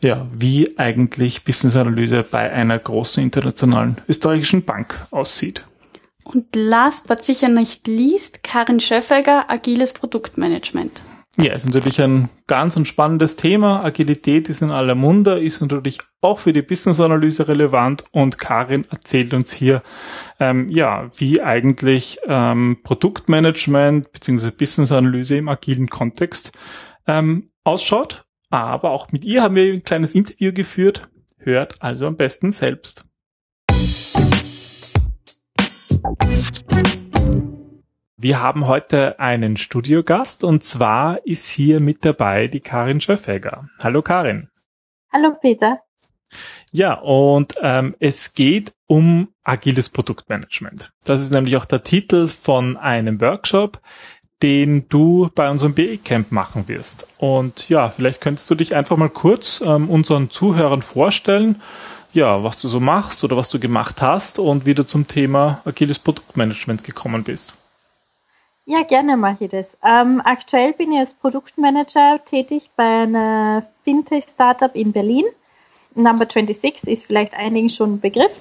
ja, 0.00 0.26
wie 0.30 0.78
eigentlich 0.78 1.46
Business 1.46 1.74
Analyse 1.74 2.22
bei 2.22 2.52
einer 2.52 2.78
großen 2.78 3.22
internationalen 3.22 3.96
österreichischen 4.10 4.62
Bank 4.66 5.06
aussieht. 5.10 5.64
Und 6.24 6.54
last 6.54 7.08
but 7.08 7.24
sicher 7.24 7.48
nicht 7.48 7.86
least, 7.86 8.42
Karin 8.42 8.78
Schöffegger, 8.78 9.50
agiles 9.50 9.94
Produktmanagement. 9.94 11.02
Ja, 11.36 11.52
ist 11.52 11.66
natürlich 11.66 12.00
ein 12.00 12.28
ganz 12.46 12.76
und 12.76 12.86
spannendes 12.86 13.34
Thema. 13.34 13.84
Agilität 13.84 14.48
ist 14.48 14.62
in 14.62 14.70
aller 14.70 14.94
Munde, 14.94 15.40
ist 15.40 15.60
natürlich 15.60 15.98
auch 16.20 16.38
für 16.38 16.52
die 16.52 16.62
Business-Analyse 16.62 17.48
relevant 17.48 18.04
und 18.12 18.38
Karin 18.38 18.86
erzählt 18.88 19.34
uns 19.34 19.52
hier, 19.52 19.82
ähm, 20.38 20.68
ja, 20.68 21.10
wie 21.16 21.42
eigentlich 21.42 22.18
ähm, 22.26 22.78
Produktmanagement 22.84 24.12
bzw. 24.12 24.52
Business-Analyse 24.52 25.36
im 25.36 25.48
agilen 25.48 25.90
Kontext 25.90 26.52
ähm, 27.08 27.50
ausschaut. 27.64 28.24
Aber 28.50 28.90
auch 28.90 29.10
mit 29.10 29.24
ihr 29.24 29.42
haben 29.42 29.56
wir 29.56 29.72
ein 29.72 29.82
kleines 29.82 30.14
Interview 30.14 30.52
geführt. 30.52 31.08
Hört 31.38 31.82
also 31.82 32.06
am 32.06 32.16
besten 32.16 32.52
selbst. 32.52 33.04
Wir 38.16 38.40
haben 38.40 38.68
heute 38.68 39.18
einen 39.18 39.56
Studiogast 39.56 40.44
und 40.44 40.62
zwar 40.62 41.26
ist 41.26 41.48
hier 41.48 41.80
mit 41.80 42.04
dabei 42.04 42.46
die 42.46 42.60
Karin 42.60 43.00
Schöffegger. 43.00 43.68
Hallo 43.82 44.02
Karin. 44.02 44.48
Hallo 45.12 45.32
Peter. 45.40 45.80
Ja, 46.70 46.94
und 46.94 47.54
ähm, 47.60 47.96
es 47.98 48.34
geht 48.34 48.72
um 48.86 49.30
agiles 49.42 49.90
Produktmanagement. 49.90 50.92
Das 51.04 51.22
ist 51.22 51.32
nämlich 51.32 51.56
auch 51.56 51.64
der 51.64 51.82
Titel 51.82 52.28
von 52.28 52.76
einem 52.76 53.20
Workshop, 53.20 53.80
den 54.44 54.88
du 54.88 55.28
bei 55.34 55.50
unserem 55.50 55.74
BE-Camp 55.74 56.30
machen 56.30 56.68
wirst. 56.68 57.08
Und 57.18 57.68
ja, 57.68 57.88
vielleicht 57.88 58.20
könntest 58.20 58.48
du 58.48 58.54
dich 58.54 58.76
einfach 58.76 58.96
mal 58.96 59.10
kurz 59.10 59.60
ähm, 59.60 59.90
unseren 59.90 60.30
Zuhörern 60.30 60.82
vorstellen, 60.82 61.60
ja, 62.12 62.44
was 62.44 62.60
du 62.60 62.68
so 62.68 62.78
machst 62.78 63.24
oder 63.24 63.36
was 63.36 63.48
du 63.48 63.58
gemacht 63.58 64.00
hast 64.00 64.38
und 64.38 64.66
wie 64.66 64.74
du 64.74 64.86
zum 64.86 65.08
Thema 65.08 65.62
agiles 65.64 65.98
Produktmanagement 65.98 66.84
gekommen 66.84 67.24
bist. 67.24 67.54
Ja, 68.66 68.82
gerne 68.82 69.18
mache 69.18 69.44
ich 69.44 69.50
das. 69.50 69.66
Ähm, 69.84 70.22
aktuell 70.24 70.72
bin 70.72 70.90
ich 70.92 70.98
als 70.98 71.12
Produktmanager 71.12 72.24
tätig 72.24 72.70
bei 72.74 73.02
einer 73.02 73.66
Fintech-Startup 73.84 74.74
in 74.74 74.90
Berlin. 74.90 75.26
Number 75.94 76.24
26 76.24 76.84
ist 76.84 77.04
vielleicht 77.04 77.34
einigen 77.34 77.68
schon 77.68 77.94
ein 77.94 78.00
Begriff. 78.00 78.32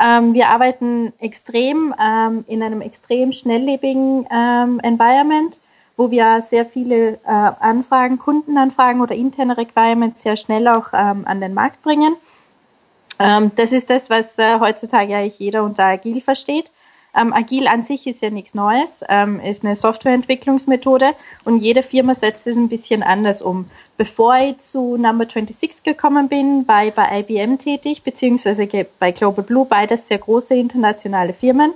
Ähm, 0.00 0.32
wir 0.32 0.48
arbeiten 0.48 1.12
extrem 1.18 1.94
ähm, 2.02 2.44
in 2.48 2.62
einem 2.62 2.80
extrem 2.80 3.32
schnelllebigen 3.34 4.26
ähm, 4.34 4.80
Environment, 4.80 5.58
wo 5.98 6.10
wir 6.10 6.40
sehr 6.48 6.64
viele 6.64 7.14
äh, 7.14 7.18
Anfragen, 7.26 8.18
Kundenanfragen 8.18 9.02
oder 9.02 9.14
interne 9.14 9.58
Requirements 9.58 10.22
sehr 10.22 10.38
schnell 10.38 10.68
auch 10.68 10.86
ähm, 10.94 11.26
an 11.26 11.42
den 11.42 11.52
Markt 11.52 11.82
bringen. 11.82 12.16
Ähm, 13.18 13.50
das 13.56 13.72
ist 13.72 13.90
das, 13.90 14.08
was 14.08 14.38
äh, 14.38 14.58
heutzutage 14.58 15.14
eigentlich 15.14 15.38
jeder 15.38 15.64
unter 15.64 15.84
agil 15.84 16.22
versteht. 16.22 16.72
Ähm, 17.16 17.32
Agil 17.32 17.66
an 17.66 17.84
sich 17.84 18.06
ist 18.06 18.20
ja 18.20 18.28
nichts 18.28 18.52
Neues, 18.54 18.88
ähm, 19.08 19.40
ist 19.40 19.64
eine 19.64 19.74
Softwareentwicklungsmethode 19.74 21.14
und 21.44 21.60
jede 21.60 21.82
Firma 21.82 22.14
setzt 22.14 22.46
es 22.46 22.56
ein 22.56 22.68
bisschen 22.68 23.02
anders 23.02 23.40
um. 23.40 23.66
Bevor 23.96 24.36
ich 24.36 24.58
zu 24.58 24.98
Number 24.98 25.24
26 25.24 25.82
gekommen 25.82 26.28
bin, 26.28 26.68
war 26.68 26.84
ich 26.84 26.92
bei 26.92 27.20
IBM 27.20 27.56
tätig, 27.58 28.02
beziehungsweise 28.02 28.68
bei 28.98 29.12
Global 29.12 29.44
Blue, 29.44 29.64
beides 29.64 30.06
sehr 30.06 30.18
große 30.18 30.54
internationale 30.54 31.32
Firmen, 31.32 31.72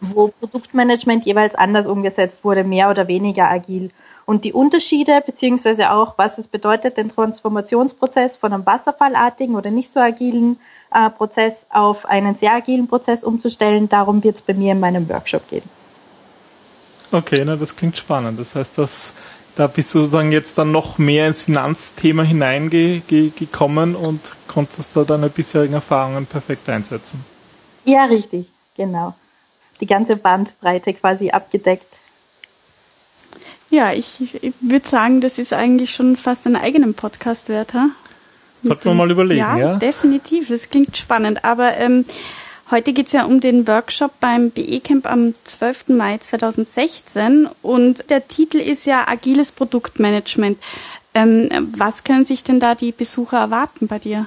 wo 0.00 0.28
Produktmanagement 0.28 1.26
jeweils 1.26 1.54
anders 1.54 1.86
umgesetzt 1.86 2.42
wurde, 2.42 2.64
mehr 2.64 2.88
oder 2.88 3.06
weniger 3.06 3.50
agil. 3.50 3.90
Und 4.28 4.44
die 4.44 4.52
Unterschiede, 4.52 5.22
beziehungsweise 5.24 5.90
auch, 5.90 6.18
was 6.18 6.36
es 6.36 6.46
bedeutet, 6.46 6.98
den 6.98 7.08
Transformationsprozess 7.08 8.36
von 8.36 8.52
einem 8.52 8.66
wasserfallartigen 8.66 9.56
oder 9.56 9.70
nicht 9.70 9.90
so 9.90 10.00
agilen 10.00 10.58
äh, 10.92 11.08
Prozess 11.08 11.54
auf 11.70 12.04
einen 12.04 12.36
sehr 12.36 12.52
agilen 12.52 12.88
Prozess 12.88 13.24
umzustellen. 13.24 13.88
Darum 13.88 14.22
wird 14.22 14.36
es 14.36 14.42
bei 14.42 14.52
mir 14.52 14.72
in 14.72 14.80
meinem 14.80 15.08
Workshop 15.08 15.48
gehen. 15.48 15.62
Okay, 17.10 17.42
na, 17.42 17.56
das 17.56 17.74
klingt 17.74 17.96
spannend. 17.96 18.38
Das 18.38 18.54
heißt, 18.54 18.76
dass 18.76 19.14
da 19.54 19.66
bist 19.66 19.94
du 19.94 20.00
sozusagen 20.00 20.30
jetzt 20.30 20.58
dann 20.58 20.72
noch 20.72 20.98
mehr 20.98 21.26
ins 21.26 21.40
Finanzthema 21.40 22.22
hineingekommen 22.22 23.96
und 23.96 24.20
konntest 24.46 24.94
da 24.94 25.04
deine 25.04 25.30
bisherigen 25.30 25.72
Erfahrungen 25.72 26.26
perfekt 26.26 26.68
einsetzen. 26.68 27.24
Ja, 27.86 28.04
richtig, 28.04 28.46
genau. 28.76 29.14
Die 29.80 29.86
ganze 29.86 30.16
Bandbreite 30.16 30.92
quasi 30.92 31.30
abgedeckt. 31.30 31.87
Ja, 33.70 33.92
ich, 33.92 34.42
ich 34.42 34.54
würde 34.60 34.88
sagen, 34.88 35.20
das 35.20 35.38
ist 35.38 35.52
eigentlich 35.52 35.94
schon 35.94 36.16
fast 36.16 36.46
einen 36.46 36.56
eigenen 36.56 36.94
Podcast 36.94 37.48
wert. 37.48 37.74
Ha? 37.74 37.90
Sollten 38.62 38.84
wir 38.84 38.94
mal 38.94 39.10
überlegen, 39.10 39.40
ja? 39.40 39.56
Ja, 39.56 39.76
definitiv. 39.76 40.48
Das 40.48 40.70
klingt 40.70 40.96
spannend. 40.96 41.44
Aber 41.44 41.76
ähm, 41.76 42.04
heute 42.70 42.92
geht's 42.92 43.12
ja 43.12 43.24
um 43.24 43.40
den 43.40 43.66
Workshop 43.66 44.12
beim 44.20 44.50
BE-Camp 44.50 45.06
am 45.10 45.34
12. 45.44 45.88
Mai 45.88 46.18
2016 46.18 47.48
und 47.62 48.08
der 48.10 48.26
Titel 48.26 48.58
ist 48.58 48.86
ja 48.86 49.06
Agiles 49.06 49.52
Produktmanagement. 49.52 50.58
Ähm, 51.14 51.48
was 51.76 52.04
können 52.04 52.24
sich 52.24 52.44
denn 52.44 52.60
da 52.60 52.74
die 52.74 52.92
Besucher 52.92 53.38
erwarten 53.38 53.86
bei 53.86 53.98
dir? 53.98 54.26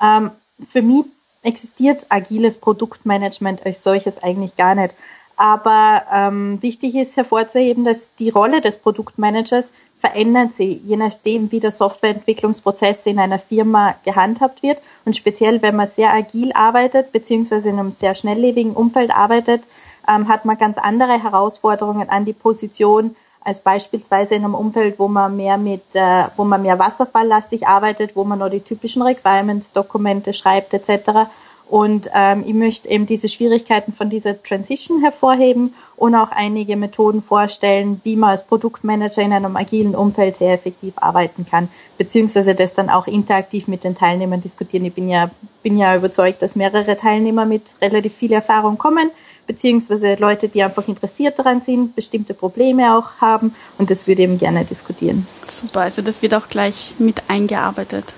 Ähm, 0.00 0.30
für 0.72 0.82
mich 0.82 1.04
existiert 1.42 2.06
agiles 2.08 2.56
Produktmanagement 2.56 3.64
als 3.64 3.82
solches 3.82 4.22
eigentlich 4.22 4.56
gar 4.56 4.74
nicht. 4.74 4.94
Aber 5.36 6.02
ähm, 6.12 6.62
wichtig 6.62 6.94
ist 6.94 7.16
hervorzuheben, 7.16 7.84
dass 7.84 8.08
die 8.18 8.30
Rolle 8.30 8.60
des 8.60 8.78
Produktmanagers 8.78 9.70
verändert 10.00 10.54
sich, 10.56 10.82
je 10.84 10.96
nachdem, 10.96 11.50
wie 11.50 11.60
der 11.60 11.72
Softwareentwicklungsprozess 11.72 12.98
in 13.04 13.18
einer 13.18 13.38
Firma 13.38 13.94
gehandhabt 14.04 14.62
wird. 14.62 14.78
Und 15.04 15.16
speziell, 15.16 15.62
wenn 15.62 15.76
man 15.76 15.88
sehr 15.88 16.12
agil 16.12 16.52
arbeitet, 16.52 17.10
beziehungsweise 17.10 17.70
in 17.70 17.78
einem 17.78 17.90
sehr 17.90 18.14
schnelllebigen 18.14 18.74
Umfeld 18.74 19.10
arbeitet, 19.10 19.62
ähm, 20.06 20.28
hat 20.28 20.44
man 20.44 20.58
ganz 20.58 20.76
andere 20.76 21.22
Herausforderungen 21.22 22.10
an 22.10 22.26
die 22.26 22.34
Position 22.34 23.16
als 23.44 23.60
beispielsweise 23.60 24.34
in 24.34 24.44
einem 24.44 24.54
Umfeld, 24.54 24.98
wo 24.98 25.06
man 25.08 25.36
mehr 25.36 25.58
mit, 25.58 25.82
äh, 25.94 26.24
wo 26.36 26.44
man 26.44 26.62
mehr 26.62 26.78
wasserfalllastig 26.78 27.66
arbeitet, 27.66 28.16
wo 28.16 28.24
man 28.24 28.38
nur 28.38 28.50
die 28.50 28.60
typischen 28.60 29.02
Requirements-Dokumente 29.02 30.32
schreibt 30.32 30.72
etc. 30.72 31.28
Und 31.68 32.10
ähm, 32.14 32.44
ich 32.46 32.54
möchte 32.54 32.88
eben 32.88 33.06
diese 33.06 33.28
Schwierigkeiten 33.28 33.92
von 33.94 34.10
dieser 34.10 34.40
Transition 34.42 35.00
hervorheben 35.00 35.74
und 35.96 36.14
auch 36.14 36.30
einige 36.30 36.76
Methoden 36.76 37.22
vorstellen, 37.22 38.00
wie 38.04 38.16
man 38.16 38.30
als 38.30 38.44
Produktmanager 38.46 39.22
in 39.22 39.32
einem 39.32 39.56
agilen 39.56 39.94
Umfeld 39.94 40.36
sehr 40.36 40.52
effektiv 40.52 40.92
arbeiten 40.96 41.46
kann, 41.50 41.68
beziehungsweise 41.96 42.54
das 42.54 42.74
dann 42.74 42.90
auch 42.90 43.06
interaktiv 43.06 43.66
mit 43.66 43.82
den 43.82 43.94
Teilnehmern 43.94 44.42
diskutieren. 44.42 44.84
Ich 44.84 44.94
bin 44.94 45.08
ja, 45.08 45.30
bin 45.62 45.78
ja 45.78 45.96
überzeugt, 45.96 46.42
dass 46.42 46.54
mehrere 46.54 46.96
Teilnehmer 46.98 47.46
mit 47.46 47.74
relativ 47.80 48.14
viel 48.14 48.32
Erfahrung 48.32 48.76
kommen 48.76 49.10
beziehungsweise 49.46 50.14
Leute, 50.14 50.48
die 50.48 50.62
einfach 50.62 50.88
interessiert 50.88 51.38
daran 51.38 51.62
sind, 51.64 51.94
bestimmte 51.94 52.34
Probleme 52.34 52.96
auch 52.96 53.20
haben 53.20 53.54
und 53.78 53.90
das 53.90 54.06
würde 54.06 54.22
eben 54.22 54.38
gerne 54.38 54.64
diskutieren. 54.64 55.26
Super, 55.44 55.80
also 55.80 56.02
das 56.02 56.22
wird 56.22 56.34
auch 56.34 56.48
gleich 56.48 56.94
mit 56.98 57.22
eingearbeitet. 57.28 58.14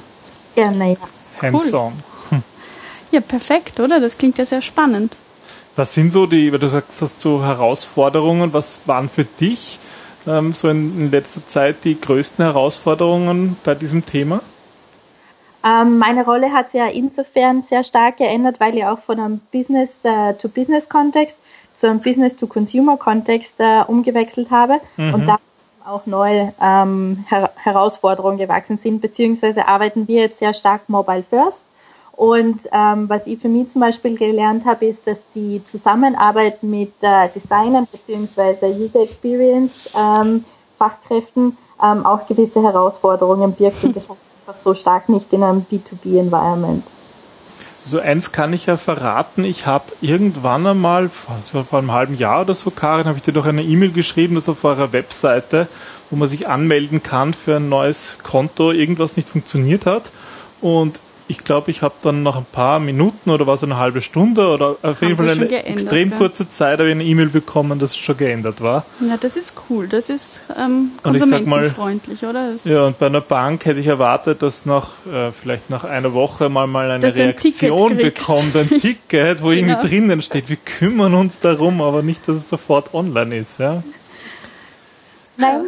Gerne, 0.55 0.93
ja. 0.93 0.97
Hands-on. 1.43 1.95
Cool. 2.31 2.43
Ja, 3.17 3.23
perfekt, 3.23 3.81
oder? 3.81 3.99
Das 3.99 4.19
klingt 4.19 4.37
ja 4.37 4.45
sehr 4.45 4.61
spannend. 4.61 5.17
Was 5.75 5.95
sind 5.95 6.11
so 6.11 6.27
die, 6.27 6.53
wie 6.53 6.59
du 6.59 6.69
sagst, 6.69 7.01
hast 7.01 7.19
so 7.19 7.43
Herausforderungen, 7.43 8.53
was 8.53 8.87
waren 8.87 9.09
für 9.09 9.25
dich 9.25 9.79
ähm, 10.27 10.53
so 10.53 10.69
in, 10.69 11.01
in 11.01 11.11
letzter 11.11 11.47
Zeit 11.47 11.83
die 11.85 11.99
größten 11.99 12.45
Herausforderungen 12.45 13.57
bei 13.65 13.75
diesem 13.75 14.05
Thema? 14.05 14.43
Ähm, 15.65 15.97
meine 15.97 16.27
Rolle 16.27 16.53
hat 16.53 16.73
sich 16.73 16.79
ja 16.79 16.89
insofern 16.89 17.63
sehr 17.63 17.85
stark 17.85 18.19
geändert, 18.19 18.57
weil 18.61 18.77
ich 18.77 18.85
auch 18.85 18.99
von 18.99 19.19
einem 19.19 19.41
Business-to-Business-Kontext 19.51 21.39
zu 21.73 21.89
einem 21.89 22.01
Business-to-Consumer-Kontext 22.01 23.55
äh, 23.61 23.81
umgewechselt 23.87 24.51
habe 24.51 24.79
mhm. 24.99 25.15
und 25.15 25.27
da 25.27 25.39
auch 25.87 26.05
neue 26.05 26.53
ähm, 26.61 27.25
Her 27.31 27.51
Herausforderungen 27.57 28.37
gewachsen 28.37 28.77
sind, 28.77 29.01
beziehungsweise 29.01 29.67
arbeiten 29.67 30.07
wir 30.07 30.21
jetzt 30.21 30.41
sehr 30.41 30.53
stark 30.53 30.91
mobile 30.91 31.25
first. 31.31 31.66
Und 32.17 32.63
ähm, 32.73 33.09
was 33.11 33.27
ich 33.27 33.39
für 33.39 33.49
mich 33.49 33.71
zum 33.71 33.83
Beispiel 33.83 34.17
gelernt 34.17 34.65
habe, 34.65 34.87
ist, 34.87 35.07
dass 35.07 35.19
die 35.35 35.63
Zusammenarbeit 35.67 36.63
mit 36.63 36.93
äh, 37.03 37.29
Designern 37.35 37.87
beziehungsweise 37.93 38.67
User 38.67 39.03
Experience 39.03 39.91
ähm, 39.95 40.45
Fachkräften 40.79 41.59
ähm, 41.83 42.07
auch 42.07 42.27
gewisse 42.27 42.63
Herausforderungen 42.63 43.53
birgt. 43.53 43.85
Und 43.85 43.95
das 43.95 44.09
einfach 44.47 44.61
so 44.61 44.75
stark 44.75 45.11
nicht 45.11 45.31
in 45.33 45.43
einem 45.43 45.67
B2B-Environment. 45.71 46.85
So 47.85 48.01
eins 48.01 48.33
kann 48.33 48.53
ich 48.53 48.67
ja 48.67 48.77
verraten. 48.77 49.45
Ich 49.45 49.67
habe 49.67 49.93
irgendwann 50.01 50.67
einmal, 50.67 51.09
vor 51.09 51.79
einem 51.79 51.93
halben 51.93 52.17
Jahr 52.17 52.41
oder 52.41 52.55
so, 52.55 52.71
Karin, 52.71 53.07
habe 53.07 53.19
ich 53.19 53.23
dir 53.23 53.33
doch 53.33 53.47
eine 53.47 53.63
E-Mail 53.63 53.93
geschrieben, 53.93 54.35
dass 54.35 54.49
auf 54.49 54.65
eurer 54.65 54.93
Webseite, 54.93 55.69
wo 56.11 56.17
man 56.17 56.29
sich 56.29 56.49
anmelden 56.49 57.03
kann 57.03 57.33
für 57.33 57.57
ein 57.57 57.69
neues 57.69 58.17
Konto, 58.25 58.73
irgendwas 58.73 59.17
nicht 59.17 59.29
funktioniert 59.29 59.87
hat. 59.87 60.11
Und 60.61 60.99
ich 61.29 61.39
glaube, 61.39 61.71
ich 61.71 61.83
habe 61.83 61.95
dann 62.03 62.23
nach 62.23 62.37
ein 62.37 62.47
paar 62.51 62.79
Minuten 62.79 63.31
oder 63.31 63.47
was 63.47 63.63
eine 63.65 63.77
halbe 63.77 64.01
Stunde 64.01 64.49
oder 64.49 64.77
auf 64.83 65.03
jeden 65.03 65.17
Fall 65.17 65.31
eine 65.31 65.65
extrem 65.65 66.11
gell? 66.11 66.19
kurze 66.19 66.49
Zeit 66.49 66.79
habe 66.79 66.89
ich 66.89 66.95
eine 66.95 67.05
E-Mail 67.05 67.29
bekommen, 67.29 67.79
dass 67.79 67.91
es 67.91 67.97
schon 67.97 68.17
geändert 68.17 68.61
war. 68.61 68.87
Ja, 69.01 69.17
das 69.17 69.37
ist 69.37 69.55
cool. 69.69 69.89
Das 69.89 70.09
ist 70.09 70.45
ähm, 70.57 70.93
konsumentenfreundlich, 71.03 72.23
mal, 72.23 72.31
oder? 72.31 72.53
Das 72.53 72.65
ja, 72.65 72.87
und 72.87 72.99
bei 72.99 73.07
einer 73.07 73.21
Bank 73.21 73.65
hätte 73.65 73.81
ich 73.81 73.89
erwartet, 73.89 74.43
dass 74.43 74.67
nach 74.67 75.05
äh, 75.07 75.33
vielleicht 75.33 75.69
nach 75.69 75.85
einer 75.85 76.13
Woche 76.13 76.49
mal 76.49 76.67
mal 76.67 76.91
eine 76.91 77.13
Reaktion 77.13 77.93
ein 77.93 77.97
bekommt, 77.99 78.57
ein 78.57 78.69
Ticket, 78.69 79.43
wo 79.43 79.49
genau. 79.49 79.51
irgendwie 79.73 79.89
drinnen 79.89 80.23
steht, 80.23 80.49
wir 80.49 80.57
kümmern 80.57 81.15
uns 81.15 81.41
darum, 81.41 81.83
aber 81.83 82.03
nicht, 82.03 82.29
dass 82.29 82.37
es 82.37 82.49
sofort 82.49 82.95
online 82.95 83.37
ist, 83.37 83.59
ja. 83.59 83.83
Nein, 85.39 85.67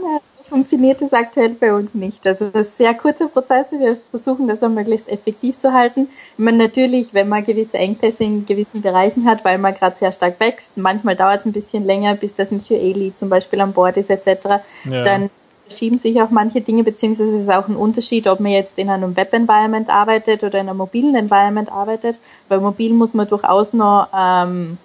funktioniert 0.49 1.01
es 1.03 1.13
aktuell 1.13 1.51
bei 1.51 1.73
uns 1.73 1.95
nicht. 1.95 2.27
Also 2.27 2.51
das 2.51 2.77
sehr 2.77 2.95
kurze 2.95 3.29
Prozesse. 3.29 3.79
Wir 3.79 3.99
versuchen 4.11 4.49
das 4.49 4.63
auch 4.63 4.69
möglichst 4.69 5.09
effektiv 5.09 5.61
zu 5.61 5.73
halten. 5.73 6.09
Meine, 6.37 6.59
natürlich, 6.59 7.13
wenn 7.13 7.29
man 7.29 7.45
gewisse 7.45 7.79
Engpässe 7.79 8.25
in 8.25 8.47
gewissen 8.47 8.83
Bereichen 8.83 9.27
hat, 9.27 9.45
weil 9.45 9.59
man 9.59 9.75
gerade 9.75 9.97
sehr 9.99 10.13
stark 10.13 10.41
wächst, 10.41 10.77
manchmal 10.77 11.17
dauert 11.17 11.41
es 11.41 11.47
ein 11.47 11.53
bisschen 11.53 11.85
länger, 11.85 12.15
bis 12.15 12.35
das 12.35 12.51
ein 12.51 12.63
QA-Lead 12.63 13.19
zum 13.19 13.29
Beispiel 13.29 13.61
an 13.61 13.73
Bord 13.73 13.97
ist 13.97 14.11
etc., 14.11 14.61
ja. 14.85 15.03
dann 15.03 15.31
verschieben 15.67 15.99
sich 15.99 16.21
auch 16.21 16.31
manche 16.31 16.61
Dinge, 16.61 16.83
beziehungsweise 16.83 17.37
es 17.37 17.43
ist 17.43 17.51
auch 17.51 17.69
ein 17.69 17.77
Unterschied, 17.77 18.27
ob 18.27 18.41
man 18.41 18.53
jetzt 18.53 18.79
in 18.79 18.89
einem 18.89 19.17
Web-Environment 19.17 19.91
arbeitet 19.91 20.43
oder 20.43 20.59
in 20.61 20.69
einem 20.69 20.79
mobilen 20.79 21.15
Environment 21.15 21.71
arbeitet. 21.71 22.19
Bei 22.49 22.59
mobil 22.59 22.93
muss 22.95 23.13
man 23.13 23.29
durchaus 23.29 23.75
noch 23.75 24.09
ähm, 24.17 24.79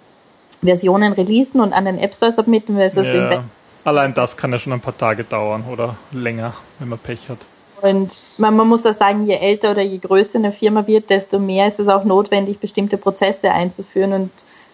Versionen 0.62 1.12
releasen 1.12 1.60
und 1.60 1.72
an 1.72 1.86
den 1.86 1.98
App 1.98 2.14
Store 2.14 2.32
submitten, 2.32 2.76
weil 2.76 2.88
es 2.88 2.94
ja. 2.94 3.02
im 3.02 3.30
Web 3.30 3.42
Allein 3.84 4.14
das 4.14 4.36
kann 4.36 4.52
ja 4.52 4.58
schon 4.58 4.72
ein 4.72 4.80
paar 4.80 4.96
Tage 4.96 5.24
dauern 5.24 5.64
oder 5.70 5.96
länger, 6.10 6.54
wenn 6.78 6.88
man 6.88 6.98
Pech 6.98 7.28
hat. 7.28 7.38
Und 7.82 8.12
man, 8.38 8.56
man 8.56 8.66
muss 8.66 8.86
auch 8.86 8.94
sagen, 8.94 9.26
je 9.26 9.34
älter 9.34 9.72
oder 9.72 9.82
je 9.82 9.98
größer 9.98 10.38
eine 10.38 10.52
Firma 10.52 10.86
wird, 10.86 11.10
desto 11.10 11.38
mehr 11.38 11.68
ist 11.68 11.78
es 11.78 11.88
auch 11.88 12.04
notwendig, 12.04 12.58
bestimmte 12.58 12.96
Prozesse 12.96 13.50
einzuführen 13.50 14.12
und 14.14 14.30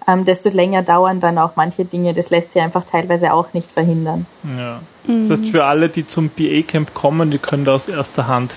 ähm, 0.07 0.25
desto 0.25 0.49
länger 0.49 0.83
dauern 0.83 1.19
dann 1.19 1.39
auch 1.39 1.57
manche 1.57 1.85
Dinge. 1.85 2.15
Das 2.15 2.31
lässt 2.31 2.53
sich 2.53 2.63
einfach 2.63 2.85
teilweise 2.85 3.33
auch 3.33 3.53
nicht 3.53 3.71
verhindern. 3.73 4.27
Ja. 4.57 4.81
Mhm. 5.07 5.29
Das 5.29 5.41
heißt, 5.41 5.51
für 5.51 5.65
alle, 5.65 5.89
die 5.89 6.07
zum 6.07 6.29
BA-Camp 6.29 6.95
kommen, 6.95 7.33
die 7.33 7.39
können 7.39 7.65
da 7.65 7.75
aus 7.75 7.89
erster 7.89 8.29
Hand 8.29 8.57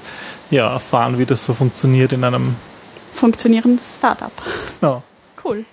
ja, 0.51 0.71
erfahren, 0.71 1.17
wie 1.17 1.25
das 1.25 1.43
so 1.43 1.53
funktioniert 1.53 2.13
in 2.13 2.23
einem 2.23 2.55
funktionierenden 3.11 3.79
Startup. 3.79 4.31
Genau. 4.79 5.03
Cool. 5.43 5.65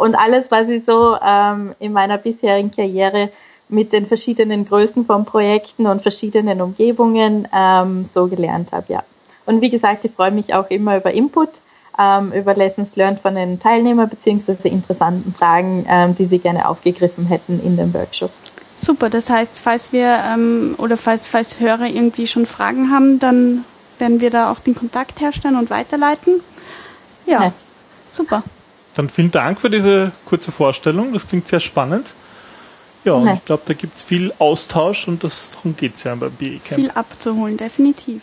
und 0.00 0.16
alles, 0.16 0.50
was 0.50 0.68
ich 0.68 0.84
so 0.84 1.16
ähm, 1.24 1.74
in 1.78 1.92
meiner 1.92 2.18
bisherigen 2.18 2.72
Karriere 2.72 3.30
mit 3.72 3.92
den 3.92 4.06
verschiedenen 4.06 4.68
Größen 4.68 5.06
von 5.06 5.24
Projekten 5.24 5.86
und 5.86 6.02
verschiedenen 6.02 6.60
Umgebungen 6.60 7.48
ähm, 7.54 8.04
so 8.06 8.28
gelernt 8.28 8.72
habe, 8.72 8.92
ja. 8.92 9.02
Und 9.46 9.60
wie 9.60 9.70
gesagt, 9.70 10.04
ich 10.04 10.12
freue 10.12 10.30
mich 10.30 10.54
auch 10.54 10.70
immer 10.70 10.98
über 10.98 11.12
Input, 11.12 11.62
ähm, 11.98 12.32
über 12.32 12.54
Lessons 12.54 12.94
learned 12.96 13.20
von 13.20 13.34
den 13.34 13.58
Teilnehmern 13.58 14.08
beziehungsweise 14.08 14.68
interessanten 14.68 15.34
Fragen, 15.34 15.84
ähm, 15.88 16.14
die 16.14 16.26
sie 16.26 16.38
gerne 16.38 16.68
aufgegriffen 16.68 17.26
hätten 17.26 17.60
in 17.64 17.76
dem 17.76 17.92
Workshop. 17.94 18.30
Super, 18.76 19.10
das 19.10 19.30
heißt, 19.30 19.56
falls 19.56 19.92
wir 19.92 20.18
ähm, 20.32 20.74
oder 20.78 20.96
falls, 20.96 21.26
falls 21.26 21.58
Hörer 21.58 21.86
irgendwie 21.86 22.26
schon 22.26 22.46
Fragen 22.46 22.90
haben, 22.90 23.18
dann 23.18 23.64
werden 23.98 24.20
wir 24.20 24.30
da 24.30 24.50
auch 24.50 24.60
den 24.60 24.74
Kontakt 24.74 25.20
herstellen 25.20 25.56
und 25.56 25.70
weiterleiten. 25.70 26.40
Ja, 27.26 27.44
ja. 27.44 27.52
super. 28.10 28.42
Dann 28.94 29.08
vielen 29.08 29.30
Dank 29.30 29.60
für 29.60 29.70
diese 29.70 30.12
kurze 30.26 30.52
Vorstellung. 30.52 31.12
Das 31.12 31.26
klingt 31.26 31.48
sehr 31.48 31.60
spannend. 31.60 32.12
Ja, 33.04 33.14
und 33.14 33.28
ich 33.28 33.44
glaube, 33.44 33.62
da 33.66 33.74
gibt 33.74 33.96
es 33.96 34.02
viel 34.02 34.32
Austausch 34.38 35.08
und 35.08 35.24
das, 35.24 35.52
darum 35.52 35.76
geht 35.76 35.96
es 35.96 36.04
ja 36.04 36.14
beim 36.14 36.32
BE-Camp. 36.32 36.80
Viel 36.80 36.90
abzuholen, 36.90 37.56
definitiv. 37.56 38.22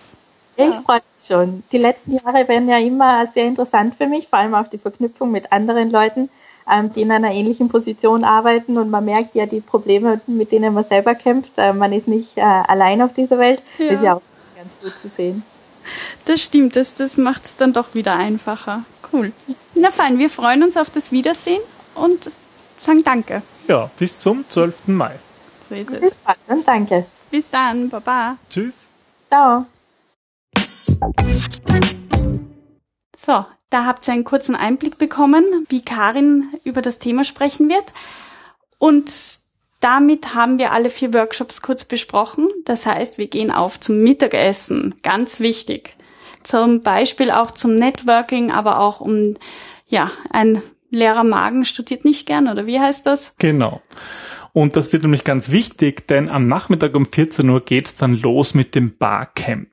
Ich 0.56 0.66
ja. 0.66 0.82
freue 0.86 0.98
mich 0.98 1.28
schon. 1.28 1.64
Die 1.72 1.78
letzten 1.78 2.14
Jahre 2.14 2.48
werden 2.48 2.68
ja 2.70 2.78
immer 2.80 3.28
sehr 3.34 3.46
interessant 3.46 3.96
für 3.98 4.08
mich, 4.08 4.28
vor 4.28 4.40
allem 4.40 4.56
auch 4.56 4.68
die 4.68 4.78
Verknüpfung 4.78 5.32
mit 5.32 5.52
anderen 5.52 5.90
Leuten, 5.92 6.30
ähm, 6.70 6.94
die 6.94 7.02
in 7.02 7.12
einer 7.12 7.32
ähnlichen 7.32 7.70
Position 7.70 8.24
arbeiten 8.24 8.78
und 8.78 8.90
man 8.90 9.04
merkt 9.04 9.36
ja 9.36 9.46
die 9.46 9.62
Probleme, 9.62 10.22
mit 10.28 10.52
denen 10.52 10.74
man 10.74 10.84
selber 10.84 11.16
kämpft. 11.16 11.52
Äh, 11.58 11.74
man 11.74 11.92
ist 11.94 12.08
nicht 12.08 12.38
äh, 12.38 12.42
allein 12.42 13.02
auf 13.02 13.14
dieser 13.14 13.38
Welt. 13.38 13.62
Ja. 13.78 13.86
Das 13.86 13.96
ist 13.96 14.04
ja 14.04 14.14
auch 14.16 14.22
ganz 14.56 14.74
gut 14.82 14.94
zu 15.02 15.10
sehen. 15.10 15.44
Das 16.26 16.42
stimmt, 16.42 16.76
das, 16.76 16.94
das 16.94 17.18
macht 17.18 17.46
es 17.46 17.56
dann 17.56 17.74
doch 17.74 17.96
wieder 17.96 18.16
einfacher. 18.18 18.84
Cool. 19.12 19.32
Na 19.76 19.92
fein, 19.92 20.20
wir 20.20 20.30
freuen 20.30 20.64
uns 20.64 20.78
auf 20.78 20.90
das 20.90 21.12
Wiedersehen 21.12 21.62
und 21.96 22.30
sagen 22.80 23.04
Danke. 23.04 23.42
Ja, 23.70 23.92
bis 24.00 24.18
zum 24.18 24.50
12. 24.50 24.88
Mai. 24.88 25.20
So 25.70 25.76
ist 25.76 25.92
es. 25.92 26.00
Bis 26.00 26.20
dann, 26.26 26.64
danke. 26.66 27.06
Bis 27.30 27.48
dann, 27.52 27.88
Baba. 27.88 28.38
Tschüss. 28.50 28.88
Ciao. 29.28 29.68
So, 33.16 33.46
da 33.70 33.86
habt 33.86 34.08
ihr 34.08 34.14
einen 34.16 34.24
kurzen 34.24 34.56
Einblick 34.56 34.98
bekommen, 34.98 35.68
wie 35.70 35.84
Karin 35.84 36.52
über 36.64 36.82
das 36.82 36.98
Thema 36.98 37.24
sprechen 37.24 37.70
wird. 37.70 37.94
Und 38.80 39.12
damit 39.82 40.34
haben 40.34 40.58
wir 40.58 40.72
alle 40.72 40.90
vier 40.90 41.14
Workshops 41.14 41.62
kurz 41.62 41.86
besprochen. 41.86 42.48
Das 42.66 42.88
heißt, 42.88 43.20
wir 43.20 43.28
gehen 43.28 43.52
auf 43.52 43.80
zum 43.80 44.02
Mittagessen. 44.02 44.96
Ganz 45.04 45.40
wichtig. 45.40 45.96
Zum 46.42 46.82
Beispiel 46.82 47.30
auch 47.30 47.52
zum 47.52 47.76
Networking, 47.76 48.52
aber 48.52 48.80
auch 48.80 49.00
um, 49.00 49.36
ja, 49.86 50.10
ein 50.32 50.64
leerer 50.90 51.24
Magen 51.24 51.66
studiert 51.66 52.06
nicht 52.06 52.26
gern, 52.26 52.48
oder 52.48 52.66
wie 52.66 52.80
heißt 52.80 53.06
das? 53.06 53.34
Genau. 53.38 53.82
Und 54.54 54.76
das 54.76 54.92
wird 54.92 55.04
nämlich 55.04 55.24
ganz 55.24 55.52
wichtig, 55.52 56.08
denn 56.08 56.30
am 56.30 56.48
Nachmittag 56.48 56.96
um 56.96 57.06
14 57.06 57.48
Uhr 57.50 57.62
geht's 57.62 57.96
dann 57.96 58.14
los 58.14 58.54
mit 58.54 58.74
dem 58.76 58.98
Barcamp. 58.98 59.70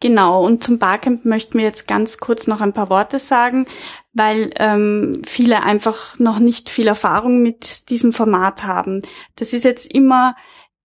Genau, 0.00 0.44
und 0.44 0.64
zum 0.64 0.78
Barcamp 0.78 1.24
möchten 1.24 1.58
wir 1.58 1.64
jetzt 1.64 1.86
ganz 1.86 2.18
kurz 2.18 2.46
noch 2.46 2.60
ein 2.60 2.72
paar 2.72 2.88
Worte 2.88 3.18
sagen, 3.18 3.66
weil 4.12 4.50
ähm, 4.58 5.22
viele 5.26 5.62
einfach 5.62 6.18
noch 6.18 6.38
nicht 6.38 6.70
viel 6.70 6.86
Erfahrung 6.86 7.42
mit 7.42 7.90
diesem 7.90 8.12
Format 8.12 8.64
haben. 8.64 9.02
Das 9.36 9.52
ist 9.52 9.64
jetzt 9.64 9.92
immer, 9.92 10.36